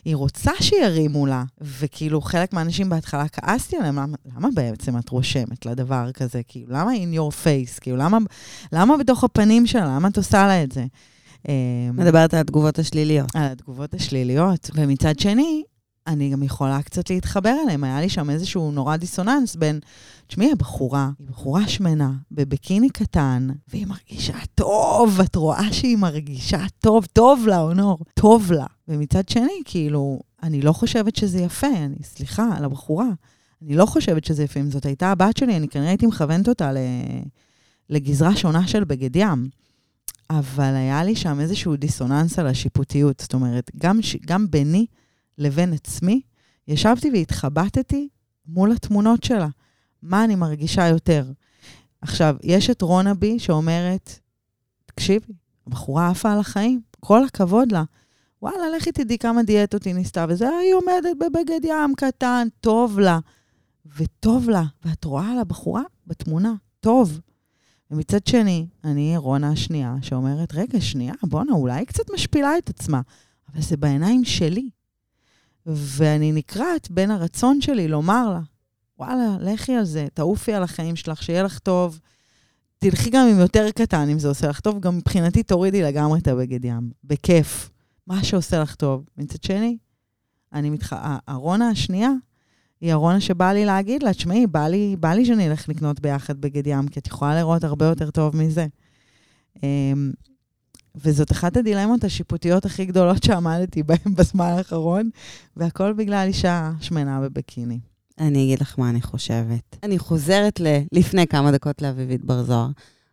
היא 0.06 0.16
רוצה 0.16 0.52
שירימו 0.62 1.26
לה, 1.26 1.44
וכאילו 1.62 2.22
חלק 2.22 2.54
מהאנשים 2.54 2.90
בהתחלה 2.90 3.28
כעסתי 3.28 3.78
עליהם, 3.78 3.96
למה, 3.96 4.18
למה 4.36 4.48
בעצם 4.54 4.98
את 4.98 5.10
רושמת 5.10 5.66
לדבר 5.66 6.12
כזה? 6.12 6.42
כאילו, 6.48 6.68
למה 6.70 6.92
in 6.92 7.18
your 7.18 7.34
face? 7.44 7.80
כאילו, 7.82 7.98
למה, 7.98 8.18
למה 8.74 8.98
בתוך 8.98 9.24
הפנים 9.24 9.68
שלה? 9.68 9.86
למה 9.86 10.08
את 10.08 10.18
עושה 10.18 10.48
לה 10.48 10.64
את 10.64 10.72
זה? 10.72 10.86
אמ, 11.48 11.54
מדברת 11.94 12.34
על 12.34 12.40
התגובות 12.40 12.80
השליליות. 12.80 13.36
על 13.36 13.44
התגובות 13.44 13.94
השליליות, 13.94 14.70
ומצד 14.76 15.20
שני, 15.20 15.64
אני 16.10 16.30
גם 16.30 16.44
יכולה 16.44 16.82
קצת 16.82 17.10
להתחבר 17.10 17.56
אליהם. 17.64 17.84
היה 17.84 18.02
לי 18.02 18.10
שם 18.10 18.30
איזשהו 18.30 18.72
נורא 18.72 18.98
דיסוננס 18.98 19.56
בין, 19.56 19.80
תשמעי, 20.28 20.52
הבחורה, 20.52 21.10
היא 21.20 21.28
בחורה 21.28 21.68
שמנה, 21.68 22.12
בביקיני 22.32 22.90
קטן, 22.90 23.48
והיא 23.68 23.88
מרגישה 23.88 24.38
טוב, 24.56 25.20
את 25.22 25.36
רואה 25.36 25.74
שהיא 25.74 25.98
מרגישה 25.98 26.66
טוב, 26.80 27.06
טוב 27.06 27.48
לה, 27.48 27.60
אונור, 27.60 28.00
טוב 28.14 28.52
לה. 28.52 28.66
ומצד 28.88 29.30
שני, 29.30 29.62
כאילו, 29.66 30.20
אני 30.44 30.62
לא 30.62 30.74
חושבת 30.74 31.16
שזה 31.16 31.40
יפה, 31.40 31.68
אני, 31.68 32.04
סליחה, 32.04 32.50
על 32.58 32.66
הבחורה. 32.66 33.10
אני 33.62 33.76
לא 33.76 33.86
חושבת 33.86 34.26
שזה 34.26 34.44
יפה. 34.44 34.60
אם 34.60 34.72
זאת 34.72 34.86
הייתה 34.86 35.12
הבת 35.12 35.38
שלי, 35.38 35.58
אני 35.58 35.68
כנראה 35.68 35.90
הייתי 35.90 36.06
מכוונת 36.06 36.50
אותה. 36.50 36.72
לגזרה 37.90 38.36
שונה 38.36 38.68
של 38.68 38.84
בגד 38.84 39.16
ים. 39.16 39.50
אבל 40.30 40.76
היה 40.76 41.04
לי 41.04 41.16
שם 41.16 41.40
איזשהו 41.40 41.76
דיסוננס 41.76 42.40
על 42.40 42.48
השיפוטיות. 42.48 43.20
זאת 43.20 43.34
אומרת, 43.34 43.72
גם. 43.78 44.00
גם 44.26 44.52
ביני 44.52 44.86
לבין 45.40 45.74
עצמי, 45.74 46.22
ישבתי 46.68 47.10
והתחבטתי 47.14 48.10
מול 48.46 48.72
התמונות 48.72 49.24
שלה. 49.24 49.48
מה 50.02 50.24
אני 50.24 50.36
מרגישה 50.36 50.88
יותר? 50.88 51.26
עכשיו, 52.02 52.36
יש 52.44 52.70
את 52.70 52.82
רונה 52.82 53.14
בי 53.14 53.40
שאומרת, 53.40 54.20
תקשיבי, 54.86 55.34
הבחורה 55.68 56.10
עפה 56.10 56.32
על 56.32 56.40
החיים, 56.40 56.82
כל 57.00 57.24
הכבוד 57.24 57.72
לה. 57.72 57.84
וואלה, 58.42 58.70
לכי 58.78 58.92
תדעי 58.92 59.18
כמה 59.18 59.44
דיאטות 59.44 59.84
היא 59.84 59.96
ניסתה, 59.96 60.26
וזה, 60.30 60.50
היא 60.50 60.74
עומדת 60.74 61.18
בבגד 61.20 61.60
ים 61.64 61.94
קטן, 61.98 62.48
טוב 62.62 63.00
לה. 63.00 63.20
וטוב 63.98 64.50
לה, 64.50 64.64
ואת 64.86 65.06
רואה 65.06 65.32
על 65.32 65.40
הבחורה 65.40 65.84
בתמונה, 66.08 66.54
טוב. 66.80 67.20
ומצד 67.92 68.28
שני, 68.28 68.68
אני 68.84 69.18
רונה 69.18 69.52
השנייה, 69.52 69.96
שאומרת, 70.02 70.54
רגע, 70.54 70.82
שנייה, 70.82 71.14
בואנה, 71.24 71.52
אולי 71.52 71.74
היא 71.74 71.88
קצת 71.88 72.04
משפילה 72.14 72.58
את 72.58 72.70
עצמה, 72.70 73.02
אבל 73.54 73.62
זה 73.62 73.78
בעיניים 73.78 74.26
שלי. 74.26 74.70
ואני 75.66 76.32
נקרעת 76.32 76.92
בין 76.92 77.12
הרצון 77.12 77.62
שלי 77.62 77.88
לומר 77.88 78.30
לה, 78.30 78.40
וואלה, 79.00 79.38
לכי 79.40 79.76
על 79.76 79.86
זה, 79.86 80.08
תעופי 80.14 80.54
על 80.54 80.64
החיים 80.64 80.96
שלך, 80.96 81.24
שיהיה 81.24 81.44
לך 81.44 81.60
טוב. 81.60 82.00
תלכי 82.78 83.10
גם 83.10 83.28
עם 83.28 83.40
יותר 83.40 83.72
קטן, 83.72 84.10
אם 84.10 84.20
זה 84.20 84.28
עושה 84.28 84.48
לך 84.48 84.60
טוב, 84.60 84.80
גם 84.80 84.98
מבחינתי 84.98 85.44
תורידי 85.44 85.82
לגמרי 85.82 86.20
את 86.20 86.28
הבגד 86.28 86.66
ים, 86.66 86.92
בכיף. 87.04 87.70
מה 88.08 88.24
שעושה 88.24 88.60
לך 88.60 88.76
טוב. 88.76 89.06
מצד 89.18 89.44
שני, 89.44 89.78
אני 90.54 90.70
מתח... 90.70 90.94
הרונה 91.28 91.70
השנייה, 91.70 92.12
היא 92.82 92.94
הרונה 92.94 93.22
שבא 93.22 93.52
לי 93.52 93.66
להגיד 93.66 94.04
לה, 94.04 94.14
תשמעי, 94.14 94.48
בא 94.48 94.68
לי, 94.68 94.96
בא 95.00 95.14
לי 95.14 95.26
שאני 95.26 95.48
אלך 95.48 95.70
לקנות 95.70 96.00
ביחד 96.00 96.42
בגד 96.42 96.68
ים, 96.68 96.88
כי 96.88 97.00
את 97.00 97.08
יכולה 97.08 97.36
לראות 97.36 97.64
הרבה 97.64 97.86
יותר 97.86 98.12
טוב 98.12 98.38
מזה. 98.38 98.68
וזאת 101.04 101.32
אחת 101.32 101.58
הדילמות 101.58 102.04
השיפוטיות 102.04 102.66
הכי 102.66 102.86
גדולות 102.86 103.24
שעמדתי 103.24 103.84
בהן 103.84 104.16
בזמן 104.16 104.46
האחרון, 104.46 105.10
והכל 105.58 105.94
בגלל 105.94 106.28
אישה 106.28 106.72
שמנה 106.82 107.22
בבקיני. 107.22 107.80
אני 108.20 108.44
אגיד 108.44 108.62
לך 108.62 108.80
מה 108.80 108.90
אני 108.90 109.02
חושבת. 109.02 109.78
אני 109.84 110.00
חוזרת 110.00 110.60
ל... 110.60 110.68
לפני 110.92 111.28
כמה 111.28 111.52
דקות 111.52 111.82
לאביבית 111.82 112.26
בר 112.26 112.44
זוהר. 112.44 112.70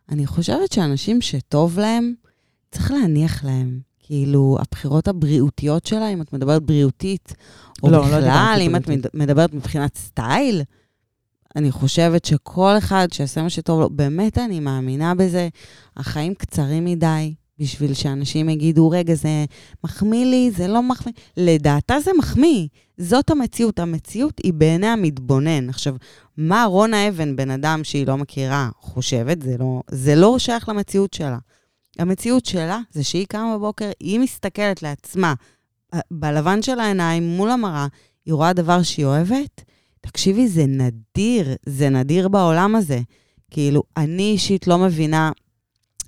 אני 0.09 0.27
חושבת 0.27 0.71
שאנשים 0.71 1.21
שטוב 1.21 1.79
להם, 1.79 2.13
צריך 2.71 2.91
להניח 2.91 3.43
להם. 3.43 3.79
כאילו, 3.99 4.57
הבחירות 4.59 5.07
הבריאותיות 5.07 5.85
שלה, 5.85 6.07
אם 6.07 6.21
את 6.21 6.33
מדברת 6.33 6.63
בריאותית, 6.63 7.33
או 7.83 7.89
לא, 7.89 7.97
לא 7.97 8.05
בכלל, 8.05 8.55
דיברתי 8.59 8.93
אם 8.93 8.99
את. 8.99 9.15
מדברת 9.15 9.53
מבחינת 9.53 9.97
סטייל, 9.97 10.61
אני 11.55 11.71
חושבת 11.71 12.25
שכל 12.25 12.77
אחד 12.77 13.07
שיעשה 13.11 13.41
מה 13.41 13.49
שטוב 13.49 13.79
לו, 13.79 13.89
באמת 13.89 14.37
אני 14.37 14.59
מאמינה 14.59 15.15
בזה. 15.15 15.49
החיים 15.97 16.33
קצרים 16.35 16.85
מדי 16.85 17.33
בשביל 17.59 17.93
שאנשים 17.93 18.49
יגידו, 18.49 18.89
רגע, 18.89 19.13
זה 19.13 19.45
מחמיא 19.83 20.25
לי, 20.25 20.51
זה 20.51 20.67
לא 20.67 20.83
מחמיא. 20.83 21.13
לדעתה 21.37 21.99
זה 21.99 22.11
מחמיא. 22.17 22.67
זאת 22.97 23.29
המציאות. 23.29 23.79
המציאות 23.79 24.41
היא 24.43 24.53
בעיני 24.53 24.87
המתבונן. 24.87 25.69
עכשיו, 25.69 25.95
מה 26.37 26.65
רונה 26.65 27.07
אבן, 27.09 27.35
בן 27.35 27.51
אדם 27.51 27.83
שהיא 27.83 28.07
לא 28.07 28.17
מכירה, 28.17 28.69
חושבת? 28.79 29.41
זה 29.41 29.55
לא, 29.59 29.81
זה 29.91 30.15
לא 30.15 30.39
שייך 30.39 30.69
למציאות 30.69 31.13
שלה. 31.13 31.37
המציאות 31.99 32.45
שלה 32.45 32.79
זה 32.91 33.03
שהיא 33.03 33.25
קמה 33.25 33.57
בבוקר, 33.57 33.91
היא 33.99 34.19
מסתכלת 34.19 34.83
לעצמה 34.83 35.33
ב- 35.95 35.99
בלבן 36.11 36.61
של 36.61 36.79
העיניים, 36.79 37.23
מול 37.23 37.49
המראה, 37.49 37.87
היא 38.25 38.33
רואה 38.33 38.53
דבר 38.53 38.83
שהיא 38.83 39.05
אוהבת. 39.05 39.61
תקשיבי, 40.01 40.47
זה 40.47 40.65
נדיר, 40.65 41.55
זה 41.65 41.89
נדיר 41.89 42.27
בעולם 42.27 42.75
הזה. 42.75 42.99
כאילו, 43.51 43.83
אני 43.97 44.31
אישית 44.31 44.67
לא 44.67 44.77
מבינה, 44.77 45.31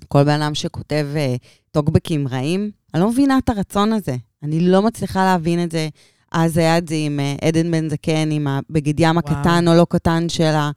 כל 0.08 0.22
בן 0.22 0.42
אדם 0.42 0.54
שכותב 0.54 1.06
uh, 1.14 1.38
טוקבקים 1.70 2.28
רעים, 2.28 2.70
אני 2.94 3.02
לא 3.02 3.10
מבינה 3.10 3.38
את 3.38 3.48
הרצון 3.48 3.92
הזה. 3.92 4.16
אני 4.42 4.60
לא 4.60 4.82
מצליחה 4.82 5.24
להבין 5.24 5.62
את 5.62 5.70
זה. 5.70 5.88
אז 6.32 6.56
היה 6.56 6.78
את 6.78 6.88
זה 6.88 6.94
עם 6.94 7.20
uh, 7.20 7.44
עדן 7.46 7.70
בן 7.70 7.88
זקן, 7.88 8.30
עם 8.30 8.46
הבגד 8.46 9.00
ים 9.00 9.18
הקטן 9.18 9.68
או 9.68 9.74
לא 9.74 9.86
קטן 9.90 10.28
שלה. 10.28 10.70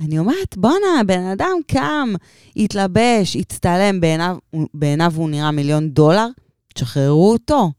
אני 0.00 0.18
אומרת, 0.18 0.56
בואנה, 0.56 1.04
בן 1.06 1.22
אדם 1.22 1.56
קם, 1.66 2.14
התלבש, 2.56 3.36
הצטלם, 3.36 4.00
בעיניו, 4.00 4.36
בעיניו 4.74 5.12
הוא 5.16 5.30
נראה 5.30 5.50
מיליון 5.50 5.90
דולר, 5.90 6.26
תשחררו 6.74 7.32
אותו. 7.32 7.70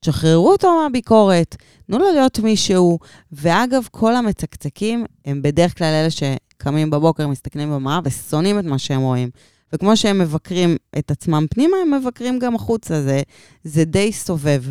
תשחררו 0.00 0.52
אותו 0.52 0.80
מהביקורת, 0.82 1.56
תנו 1.86 1.98
לו 1.98 2.12
להיות 2.12 2.38
מישהו. 2.38 2.98
ואגב, 3.32 3.88
כל 3.90 4.16
המצקצקים 4.16 5.04
הם 5.24 5.42
בדרך 5.42 5.78
כלל 5.78 5.86
אלה 5.86 6.08
שקמים 6.10 6.90
בבוקר, 6.90 7.26
מסתכלים 7.28 7.72
במראה 7.72 8.00
ושונאים 8.04 8.58
את 8.58 8.64
מה 8.64 8.78
שהם 8.78 9.00
רואים. 9.00 9.30
וכמו 9.72 9.96
שהם 9.96 10.18
מבקרים 10.18 10.76
את 10.98 11.10
עצמם 11.10 11.46
פנימה, 11.50 11.76
הם 11.82 11.94
מבקרים 11.94 12.38
גם 12.38 12.54
החוצה. 12.54 13.02
זה, 13.02 13.22
זה 13.64 13.84
די 13.84 14.12
סובב. 14.12 14.62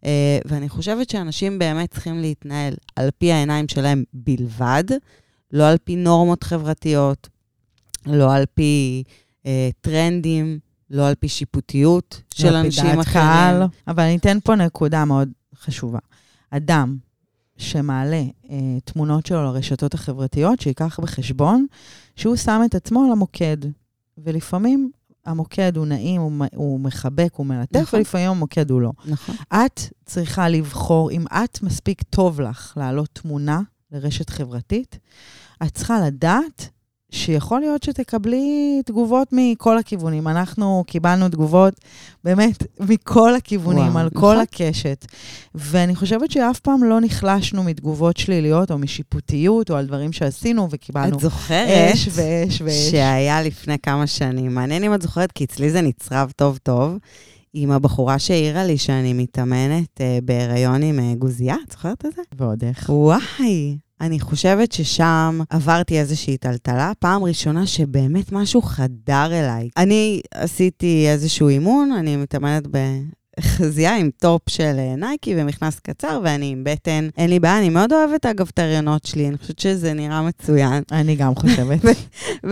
Uh, 0.00 0.04
ואני 0.44 0.68
חושבת 0.68 1.10
שאנשים 1.10 1.58
באמת 1.58 1.90
צריכים 1.90 2.20
להתנהל 2.20 2.74
על 2.96 3.10
פי 3.18 3.32
העיניים 3.32 3.68
שלהם 3.68 4.04
בלבד, 4.14 4.84
לא 5.52 5.68
על 5.68 5.76
פי 5.84 5.96
נורמות 5.96 6.44
חברתיות, 6.44 7.28
לא 8.06 8.34
על 8.34 8.44
פי 8.54 9.02
uh, 9.42 9.46
טרנדים, 9.80 10.58
לא 10.90 11.08
על 11.08 11.14
פי 11.14 11.28
שיפוטיות 11.28 12.22
של 12.34 12.50
פי 12.50 12.56
אנשים 12.56 13.00
אחרים. 13.00 13.24
קהל. 13.24 13.62
אבל 13.88 14.02
אני 14.02 14.16
אתן 14.16 14.38
פה 14.44 14.54
נקודה 14.54 15.04
מאוד 15.04 15.28
חשובה. 15.54 15.98
אדם 16.50 16.96
שמעלה 17.56 18.22
אה, 18.50 18.56
תמונות 18.84 19.26
שלו 19.26 19.44
לרשתות 19.44 19.94
החברתיות, 19.94 20.60
שייקח 20.60 21.00
בחשבון 21.00 21.66
שהוא 22.16 22.36
שם 22.36 22.62
את 22.64 22.74
עצמו 22.74 23.04
על 23.04 23.12
המוקד. 23.12 23.56
ולפעמים 24.18 24.90
המוקד 25.26 25.76
הוא 25.76 25.86
נעים, 25.86 26.20
הוא, 26.20 26.32
הוא 26.54 26.80
מחבק, 26.80 27.34
הוא 27.34 27.46
מלטף, 27.46 27.80
נכון. 27.80 27.98
ולפעמים 27.98 28.30
המוקד 28.30 28.70
הוא 28.70 28.80
לא. 28.80 28.92
נכון. 29.04 29.34
את 29.52 29.80
צריכה 30.04 30.48
לבחור, 30.48 31.10
אם 31.10 31.24
את 31.26 31.62
מספיק 31.62 32.02
טוב 32.02 32.40
לך 32.40 32.74
להעלות 32.76 33.08
תמונה 33.12 33.60
לרשת 33.92 34.30
חברתית, 34.30 34.98
את 35.62 35.74
צריכה 35.74 36.00
לדעת 36.06 36.68
שיכול 37.12 37.60
להיות 37.60 37.82
שתקבלי 37.82 38.82
תגובות 38.84 39.28
מכל 39.32 39.78
הכיוונים. 39.78 40.28
אנחנו 40.28 40.84
קיבלנו 40.86 41.28
תגובות 41.28 41.74
באמת 42.24 42.62
מכל 42.80 43.34
הכיוונים, 43.34 43.86
וואו, 43.86 43.98
על 43.98 44.06
נכון. 44.06 44.20
כל 44.20 44.40
הקשת. 44.40 45.06
ואני 45.54 45.94
חושבת 45.94 46.30
שאף 46.30 46.60
פעם 46.60 46.84
לא 46.84 47.00
נחלשנו 47.00 47.62
מתגובות 47.62 48.16
שליליות 48.16 48.70
או 48.70 48.78
משיפוטיות 48.78 49.70
או 49.70 49.76
על 49.76 49.86
דברים 49.86 50.12
שעשינו 50.12 50.68
וקיבלנו 50.70 51.16
את 51.16 51.20
זוכרת 51.20 51.94
אש 51.94 52.08
ואש 52.12 52.62
ואש. 52.62 52.90
שהיה 52.90 53.42
לפני 53.42 53.78
כמה 53.78 54.06
שנים, 54.06 54.54
מעניין 54.54 54.84
אם 54.84 54.94
את 54.94 55.02
זוכרת, 55.02 55.32
כי 55.32 55.44
אצלי 55.44 55.70
זה 55.70 55.80
נצרב 55.80 56.32
טוב 56.36 56.58
טוב, 56.62 56.98
עם 57.54 57.70
הבחורה 57.70 58.18
שהעירה 58.18 58.64
לי 58.64 58.78
שאני 58.78 59.12
מתאמנת 59.12 60.00
אה, 60.00 60.18
בהיריון 60.24 60.82
עם 60.82 60.98
אה, 60.98 61.14
גוזייה, 61.18 61.56
את 61.66 61.72
זוכרת 61.72 62.06
את 62.06 62.12
זה? 62.16 62.22
ועוד 62.38 62.64
איך. 62.64 62.88
וואי, 62.88 63.76
אני 64.02 64.20
חושבת 64.20 64.72
ששם 64.72 65.40
עברתי 65.50 65.98
איזושהי 65.98 66.36
טלטלה, 66.36 66.92
פעם 66.98 67.24
ראשונה 67.24 67.66
שבאמת 67.66 68.32
משהו 68.32 68.62
חדר 68.62 69.26
אליי. 69.32 69.68
אני 69.76 70.20
עשיתי 70.34 71.06
איזשהו 71.08 71.48
אימון, 71.48 71.92
אני 71.92 72.16
מתאמנת 72.16 72.62
בחזייה 72.66 73.96
עם 73.96 74.10
טופ 74.20 74.42
של 74.48 74.74
אה, 74.78 74.96
Nike 74.96 75.34
ומכנס 75.36 75.78
קצר, 75.78 76.20
ואני 76.24 76.50
עם 76.50 76.64
בטן. 76.64 77.08
אין 77.16 77.30
לי 77.30 77.40
בעיה, 77.40 77.58
אני 77.58 77.68
מאוד 77.68 77.92
אוהבת 77.92 78.26
אגב 78.26 78.48
את 78.54 78.58
ההריונות 78.58 79.04
שלי, 79.04 79.28
אני 79.28 79.38
חושבת 79.38 79.58
שזה 79.58 79.92
נראה 79.92 80.22
מצוין. 80.22 80.82
אני 80.92 81.16
גם 81.16 81.34
חושבת. 81.34 81.80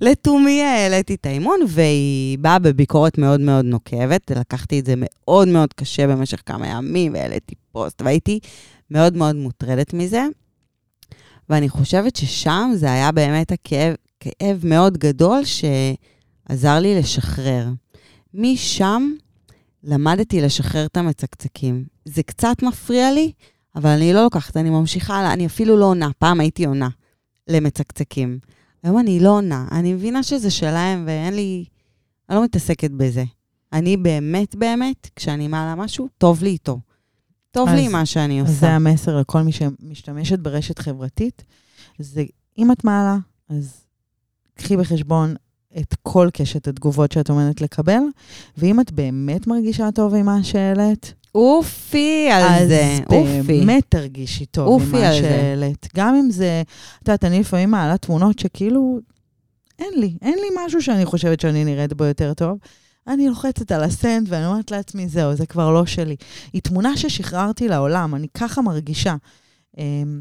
ולתומי 0.00 0.62
העליתי 0.62 1.14
את 1.14 1.26
האימון, 1.26 1.60
והיא 1.68 2.38
באה 2.38 2.58
בביקורת 2.58 3.18
מאוד 3.18 3.40
מאוד 3.40 3.64
נוקבת. 3.64 4.30
לקחתי 4.30 4.80
את 4.80 4.86
זה 4.86 4.94
מאוד 4.96 5.48
מאוד 5.48 5.72
קשה 5.72 6.06
במשך 6.06 6.42
כמה 6.46 6.66
ימים, 6.66 7.14
והעליתי 7.14 7.54
פוסט, 7.72 8.02
והייתי 8.02 8.38
מאוד 8.90 9.16
מאוד 9.16 9.36
מוטרדת 9.36 9.94
מזה. 9.94 10.26
ואני 11.48 11.68
חושבת 11.68 12.16
ששם 12.16 12.70
זה 12.74 12.92
היה 12.92 13.12
באמת 13.12 13.52
הכאב, 13.52 13.94
כאב 14.20 14.60
מאוד 14.64 14.98
גדול 14.98 15.42
שעזר 15.44 16.78
לי 16.80 16.98
לשחרר. 16.98 17.68
משם 18.34 19.12
למדתי 19.84 20.40
לשחרר 20.40 20.86
את 20.86 20.96
המצקצקים. 20.96 21.84
זה 22.04 22.22
קצת 22.22 22.62
מפריע 22.62 23.12
לי, 23.12 23.32
אבל 23.76 23.90
אני 23.90 24.12
לא 24.12 24.22
לוקחת, 24.22 24.56
אני 24.56 24.70
ממשיכה 24.70 25.32
אני 25.32 25.46
אפילו 25.46 25.76
לא 25.76 25.84
עונה. 25.84 26.10
פעם 26.18 26.40
הייתי 26.40 26.66
עונה 26.66 26.88
למצקצקים. 27.48 28.38
היום 28.82 28.98
אני 28.98 29.20
לא 29.20 29.30
עונה. 29.30 29.66
אני 29.72 29.92
מבינה 29.92 30.22
שזה 30.22 30.50
שלהם 30.50 31.04
ואין 31.06 31.34
לי... 31.34 31.64
אני 32.28 32.36
לא 32.36 32.44
מתעסקת 32.44 32.90
בזה. 32.90 33.24
אני 33.72 33.96
באמת, 33.96 34.54
באמת, 34.54 35.10
כשאני 35.16 35.48
מעלה 35.48 35.74
משהו, 35.74 36.08
טוב 36.18 36.42
לי 36.42 36.50
איתו. 36.50 36.78
טוב 37.54 37.68
אז- 37.68 37.74
לי 37.74 37.88
מה 37.88 38.06
שאני 38.06 38.40
אז 38.42 38.46
זה 38.46 38.52
עושה. 38.54 38.70
המסר 38.74 39.20
לכל 39.20 39.42
מי 39.42 39.52
שמשתמשת 39.52 40.38
ברשת 40.38 40.78
חברתית. 40.78 41.44
זה, 41.98 42.24
אם 42.58 42.72
את 42.72 42.84
מעלה, 42.84 43.16
אז 43.50 43.72
קחי 44.54 44.76
בחשבון 44.76 45.34
את 45.78 45.94
כל 46.02 46.28
קשת 46.32 46.68
התגובות 46.68 47.12
שאת 47.12 47.30
עומדת 47.30 47.60
לקבל, 47.60 48.00
ואם 48.58 48.80
את 48.80 48.92
באמת 48.92 49.46
מרגישה 49.46 49.88
טוב 49.94 50.14
עם 50.14 50.26
מה 50.26 50.42
שהעלית, 50.44 51.14
אופי 51.34 52.28
על 52.32 52.42
אז 52.42 52.68
זה, 52.68 52.98
אופי. 53.10 53.42
באמת 53.46 53.84
תרגישי 53.88 54.46
טוב 54.46 54.82
עם 54.82 54.92
מה. 54.92 55.12
שהעלית. 55.14 55.88
גם 55.96 56.14
אם 56.14 56.30
זה, 56.30 56.62
את 57.02 57.08
יודעת, 57.08 57.24
אני 57.24 57.40
לפעמים 57.40 57.70
מעלה 57.70 57.96
תמונות 57.98 58.38
שכאילו, 58.38 58.98
אין 59.78 59.92
לי, 59.96 60.14
אין 60.22 60.34
לי 60.34 60.64
משהו 60.66 60.82
שאני 60.82 61.04
חושבת 61.04 61.40
שאני 61.40 61.64
נראית 61.64 61.92
בו 61.92 62.04
יותר 62.04 62.34
טוב. 62.34 62.58
אני 63.08 63.28
לוחצת 63.28 63.72
על 63.72 63.82
הסנד 63.82 64.26
ואני 64.30 64.46
אומרת 64.46 64.70
לעצמי, 64.70 65.08
זהו, 65.08 65.34
זה 65.34 65.46
כבר 65.46 65.70
לא 65.70 65.86
שלי. 65.86 66.16
היא 66.52 66.62
תמונה 66.62 66.96
ששחררתי 66.96 67.68
לעולם, 67.68 68.14
אני 68.14 68.26
ככה 68.34 68.62
מרגישה. 68.62 69.16
אמ, 69.78 70.20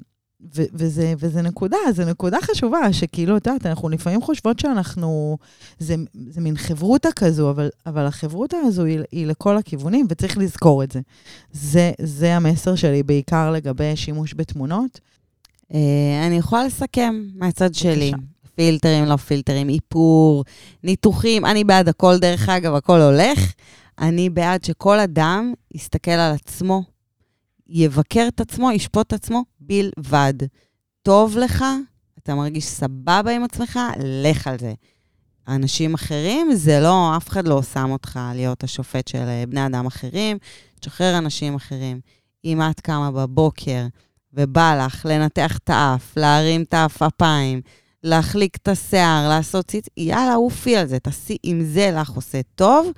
ו- 0.56 0.64
וזה, 0.74 1.14
וזה 1.18 1.42
נקודה, 1.42 1.78
זו 1.96 2.06
נקודה 2.06 2.38
חשובה, 2.42 2.94
שכאילו, 2.94 3.38
את 3.38 3.48
יודעת, 3.48 3.66
אנחנו 3.66 3.90
לפעמים 3.90 4.22
חושבות 4.22 4.60
שאנחנו, 4.60 5.38
זה, 5.80 5.96
זה 6.30 6.42
מין 6.42 6.58
חברותה 6.58 7.10
כזו, 7.16 7.50
אבל, 7.50 7.70
אבל 7.86 8.06
החברותה 8.06 8.58
הזו 8.58 8.84
היא, 8.84 9.00
היא 9.12 9.28
לכל 9.28 9.58
הכיוונים, 9.58 10.06
וצריך 10.10 10.38
לזכור 10.38 10.84
את 10.84 10.92
זה. 10.92 11.00
זה. 11.52 11.92
זה 12.02 12.36
המסר 12.36 12.76
שלי, 12.76 13.04
בעיקר 13.04 13.52
לגבי 13.52 13.96
שימוש 13.96 14.34
בתמונות. 14.34 15.00
אה, 15.74 16.28
אני 16.28 16.36
יכולה 16.36 16.66
לסכם 16.66 17.24
מהצד 17.36 17.74
שלי. 17.74 18.12
פילטרים, 18.56 19.06
לא 19.06 19.16
פילטרים, 19.16 19.70
איפור, 19.70 20.44
ניתוחים, 20.84 21.46
אני 21.46 21.64
בעד 21.64 21.90
הכל, 21.90 22.18
דרך 22.18 22.50
אגב, 22.50 22.76
הכל 22.76 23.02
הולך. 23.02 23.54
אני 24.00 24.30
בעד 24.30 24.64
שכל 24.64 25.00
אדם 25.00 25.54
יסתכל 25.74 26.12
על 26.12 26.34
עצמו, 26.34 26.84
יבקר 27.68 28.26
את 28.28 28.42
עצמו, 28.42 28.72
ישפוט 28.72 29.08
את 29.08 29.14
עצמו 29.14 29.44
בלבד. 29.60 30.34
טוב 31.02 31.38
לך, 31.38 31.66
אתה 32.20 32.36
מרגיש 32.36 32.66
סבבה 32.66 33.32
עם 33.32 33.44
עצמך, 33.44 33.80
לך 34.04 34.48
על 34.48 34.60
זה. 34.60 34.74
אנשים 35.48 35.94
אחרים, 35.94 36.54
זה 36.54 36.80
לא, 36.80 37.18
אף 37.18 37.30
אחד 37.30 37.48
לא 37.48 37.62
שם 37.62 37.92
אותך 37.92 38.20
להיות 38.36 38.64
השופט 38.64 39.08
של 39.08 39.18
אה, 39.18 39.44
בני 39.48 39.66
אדם 39.66 39.86
אחרים, 39.86 40.38
תשחרר 40.80 41.18
אנשים 41.18 41.56
אחרים. 41.56 42.00
אם 42.46 42.62
את 42.62 42.80
קמה 42.80 43.12
בבוקר 43.12 43.86
ובא 44.34 44.86
לך 44.86 45.06
לנתח 45.10 45.58
את 45.58 45.70
האף, 45.70 46.18
להרים 46.18 46.64
את 46.64 46.74
העפעפיים, 46.74 47.62
להחליק 48.04 48.56
את 48.56 48.68
השיער, 48.68 49.30
לעשות 49.30 49.68
ציץ, 49.68 49.86
יאללה, 49.98 50.34
עופי 50.34 50.78
על 50.78 50.88
זה, 50.88 51.00
תעשי, 51.00 51.38
אם 51.46 51.62
זה 51.64 51.92
לך 51.96 52.10
עושה 52.10 52.42
טוב, 52.56 52.92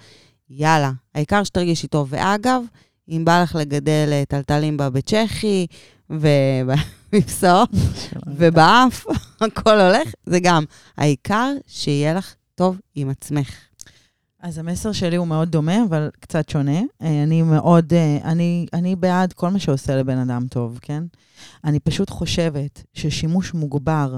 יאללה. 0.50 0.91
העיקר 1.15 1.44
שתרגישי 1.44 1.88
טוב. 1.88 2.08
ואגב, 2.12 2.62
אם 3.10 3.26
בא 3.26 3.44
לך 3.44 3.56
לגדל 3.56 4.10
אה, 4.12 4.24
טלטלים 4.28 4.78
בבית 4.78 5.06
צ'כי, 5.06 5.68
ובמפסעות, 6.10 7.70
ובאף, 8.38 9.06
הכל 9.41 9.80
הולך, 9.80 10.13
זה 10.26 10.39
גם. 10.39 10.63
העיקר 10.98 11.52
שיהיה 11.68 12.13
לך 12.13 12.36
טוב 12.56 12.80
עם 12.96 13.10
עצמך. 13.10 13.56
אז 14.39 14.58
המסר 14.58 14.91
שלי 14.91 15.15
הוא 15.15 15.28
מאוד 15.28 15.50
דומה, 15.50 15.84
אבל 15.89 16.10
קצת 16.20 16.50
שונה. 16.50 16.80
אה, 17.02 17.24
אני 17.24 17.41
מאוד, 17.41 17.94
אה, 17.94 18.18
אני, 18.24 18.65
אני 18.74 18.96
בעד 18.96 19.34
כל 19.34 19.50
מה 19.50 19.60
שעושה 19.60 19.96
לבן 19.96 20.18
אדם 20.18 20.48
טוב, 20.50 20.80
כן? 20.82 21.04
אני 21.63 21.80
פשוט 21.80 22.10
חושבת 22.10 22.84
ששימוש 22.94 23.54
מוגבר 23.54 24.18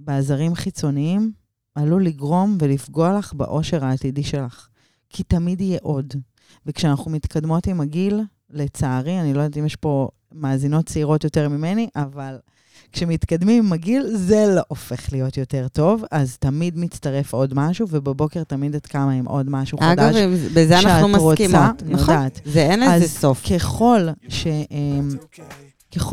בעזרים 0.00 0.54
חיצוניים 0.54 1.32
עלול 1.74 2.04
לגרום 2.04 2.56
ולפגוע 2.60 3.18
לך 3.18 3.32
באושר 3.32 3.84
העתידי 3.84 4.22
שלך. 4.22 4.68
כי 5.08 5.22
תמיד 5.22 5.60
יהיה 5.60 5.78
עוד. 5.82 6.14
וכשאנחנו 6.66 7.10
מתקדמות 7.10 7.66
עם 7.66 7.80
הגיל, 7.80 8.20
לצערי, 8.50 9.20
אני 9.20 9.34
לא 9.34 9.40
יודעת 9.40 9.56
אם 9.58 9.66
יש 9.66 9.76
פה 9.76 10.08
מאזינות 10.32 10.86
צעירות 10.86 11.24
יותר 11.24 11.48
ממני, 11.48 11.88
אבל 11.96 12.38
כשמתקדמים 12.92 13.64
עם 13.66 13.72
הגיל, 13.72 14.06
זה 14.16 14.52
לא 14.56 14.62
הופך 14.68 15.12
להיות 15.12 15.36
יותר 15.36 15.68
טוב, 15.68 16.04
אז 16.10 16.36
תמיד 16.38 16.78
מצטרף 16.78 17.32
עוד 17.32 17.54
משהו, 17.54 17.86
ובבוקר 17.90 18.44
תמיד 18.44 18.74
את 18.74 18.86
קמה 18.86 19.12
עם 19.12 19.26
עוד 19.26 19.50
משהו 19.50 19.78
אגב, 19.80 20.12
חדש. 20.12 20.16
בזה 20.54 20.78
אנחנו 20.78 21.08
מסכימות. 21.08 21.82
נכון. 21.86 22.14
יודעת. 22.14 22.40
זה 22.44 22.60
אין 22.60 22.80
לזה 22.80 22.92
אז 22.92 23.04
סוף. 23.04 23.46
ככל 23.52 24.08
ש... 24.28 24.46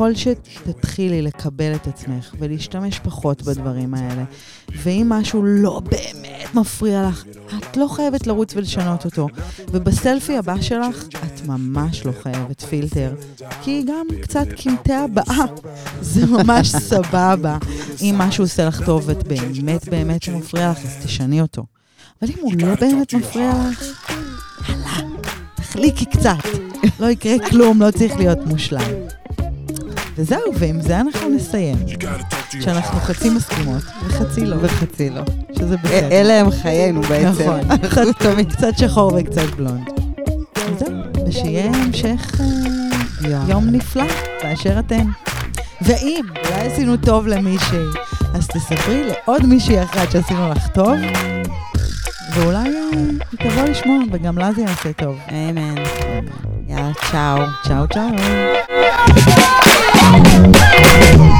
ככל 0.02 0.14
שתתחילי 0.14 1.22
לקבל 1.22 1.74
את 1.74 1.86
עצמך 1.86 2.34
ולהשתמש 2.38 2.98
פחות 2.98 3.42
בדברים 3.42 3.94
האלה, 3.94 4.24
ואם 4.68 5.06
משהו 5.08 5.42
לא 5.42 5.80
באמת 5.80 6.54
מפריע 6.54 7.08
לך, 7.08 7.24
את 7.58 7.76
לא 7.76 7.86
חייבת 7.86 8.26
לרוץ 8.26 8.56
ולשנות 8.56 9.04
אותו. 9.04 9.28
ובסלפי 9.68 10.36
הבא 10.36 10.60
שלך, 10.60 11.04
את 11.08 11.46
ממש 11.46 12.06
לא 12.06 12.12
חייבת 12.22 12.60
פילטר, 12.62 13.14
כי 13.62 13.84
גם 13.86 14.06
קצת 14.22 14.46
קמטי 14.62 14.92
הבאה, 14.92 15.44
זה 16.00 16.26
ממש 16.26 16.68
סבבה. 16.90 17.58
אם 18.00 18.14
משהו 18.18 18.44
עושה 18.44 18.64
לך 18.64 18.84
טוב 18.84 19.02
ואת 19.06 19.28
באמת 19.28 19.88
באמת 19.88 20.28
מפריע 20.28 20.70
לך, 20.70 20.78
אז 20.78 20.96
תשני 21.04 21.40
אותו. 21.40 21.64
אבל 22.22 22.30
אם 22.30 22.42
הוא 22.42 22.52
לא 22.58 22.74
באמת 22.74 23.14
מפריע 23.14 23.52
לך, 23.70 23.84
יאללה, 24.68 25.08
תחליקי 25.54 26.04
קצת. 26.04 26.48
לא 27.00 27.06
יקרה 27.06 27.48
כלום, 27.50 27.82
לא 27.82 27.90
צריך 27.90 28.16
להיות 28.16 28.38
מושלם. 28.46 28.90
וזהו, 30.16 30.40
ועם 30.54 30.80
זה 30.80 31.00
אנחנו 31.00 31.28
נסיים. 31.28 31.76
שאנחנו 32.60 33.00
חצי 33.00 33.30
מסכימות, 33.30 33.82
וחצי 34.06 34.44
לא. 34.46 34.56
וחצי 34.60 35.10
לא. 35.10 35.22
שזה 35.58 35.76
בסדר. 35.76 36.08
אלה 36.12 36.40
הם 36.40 36.50
חיינו 36.50 37.02
בעצם. 37.02 37.50
נכון, 37.82 38.42
קצת, 38.44 38.78
שחור 38.78 39.12
וקצת 39.16 39.50
בלונד. 39.56 39.88
וזהו, 40.70 40.88
ושיהיה 41.28 41.70
המשך 41.74 42.40
אה, 42.40 43.44
יום 43.48 43.64
נפלא 43.64 44.04
באשר 44.42 44.78
אתם. 44.78 45.06
ואם 45.82 46.24
אולי 46.44 46.66
עשינו 46.72 46.96
טוב 46.96 47.26
למישהי, 47.26 47.84
אז 48.34 48.46
תספרי 48.46 49.04
לעוד 49.04 49.46
מישהי 49.46 49.82
אחת 49.82 50.10
שעשינו 50.10 50.50
לך 50.50 50.66
טוב, 50.66 50.96
ואולי 52.34 52.58
אה, 52.58 52.90
היא 53.32 53.50
תבוא 53.50 53.62
לשמוע, 53.62 53.96
וגם 54.12 54.38
לה 54.38 54.52
זה 54.52 54.62
יעשה 54.62 54.92
טוב. 54.92 55.16
אמן. 55.30 55.74
יאללה, 56.68 56.90
צ'או. 57.10 57.44
צ'או 57.68 57.88
צ'או. 57.88 59.61
Yeah. 60.02 61.31